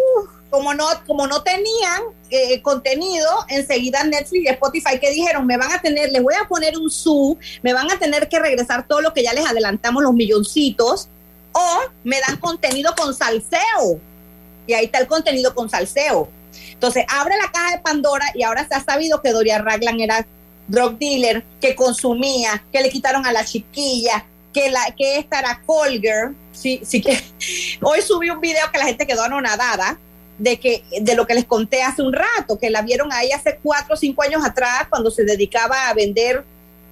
[0.51, 5.72] como no, como no tenían eh, contenido, enseguida Netflix y Spotify que dijeron, me van
[5.72, 9.01] a tener, les voy a poner un su, me van a tener que regresar todo
[9.01, 11.09] lo que ya les adelantamos, los milloncitos,
[11.53, 14.01] o me dan contenido con salseo.
[14.66, 16.28] Y ahí está el contenido con salseo.
[16.72, 20.26] Entonces, abre la caja de Pandora y ahora se ha sabido que Doria Raglan era
[20.68, 25.62] drug dealer, que consumía, que le quitaron a la chiquilla, que, la, que esta era
[25.66, 26.32] Colger.
[26.53, 27.20] Sí, sí que
[27.82, 29.98] hoy subí un video que la gente quedó anonadada
[30.41, 33.59] de que de lo que les conté hace un rato, que la vieron ahí hace
[33.62, 36.45] cuatro o cinco años atrás cuando se dedicaba a vender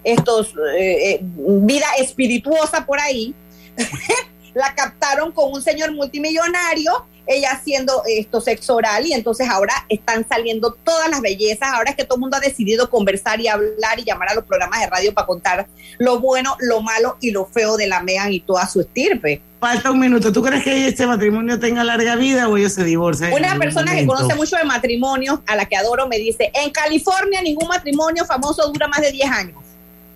[0.05, 3.35] estos eh, eh, vida espirituosa por ahí.
[4.55, 10.27] la captaron con un señor multimillonario ella haciendo esto sexo oral y entonces ahora están
[10.27, 13.99] saliendo todas las bellezas, ahora es que todo el mundo ha decidido conversar y hablar
[13.99, 15.69] y llamar a los programas de radio para contar
[15.99, 19.43] lo bueno, lo malo y lo feo de la Megan y toda su estirpe.
[19.61, 20.33] Falta un minuto.
[20.33, 23.33] ¿Tú crees que este matrimonio tenga larga vida o ellos se divorcian?
[23.33, 27.43] Una persona que conoce mucho de matrimonio, a la que adoro, me dice, en California
[27.43, 29.57] ningún matrimonio famoso dura más de 10 años.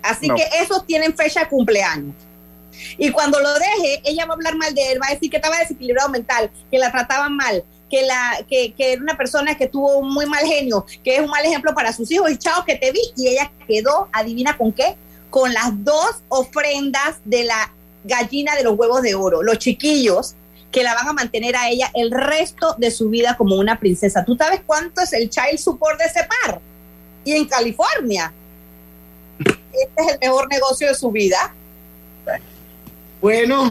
[0.01, 2.15] Así que esos tienen fecha de cumpleaños.
[2.97, 5.37] Y cuando lo deje, ella va a hablar mal de él, va a decir que
[5.37, 7.63] estaba desequilibrado mental, que la trataban mal.
[7.89, 11.21] que, la, que, que era una persona que tuvo un muy mal genio, que es
[11.21, 14.57] un mal ejemplo para sus hijos, y chao que te vi, y ella quedó, adivina
[14.57, 14.95] con qué,
[15.29, 17.71] con las dos ofrendas de la
[18.03, 20.33] gallina de los huevos de oro, los chiquillos
[20.71, 24.25] que la van a mantener a ella el resto de su vida como una princesa.
[24.25, 26.59] ¿Tú sabes cuánto es el child support de ese par?
[27.23, 28.33] Y en California.
[29.71, 31.53] Este es el mejor negocio de su vida.
[33.23, 33.61] Bueno,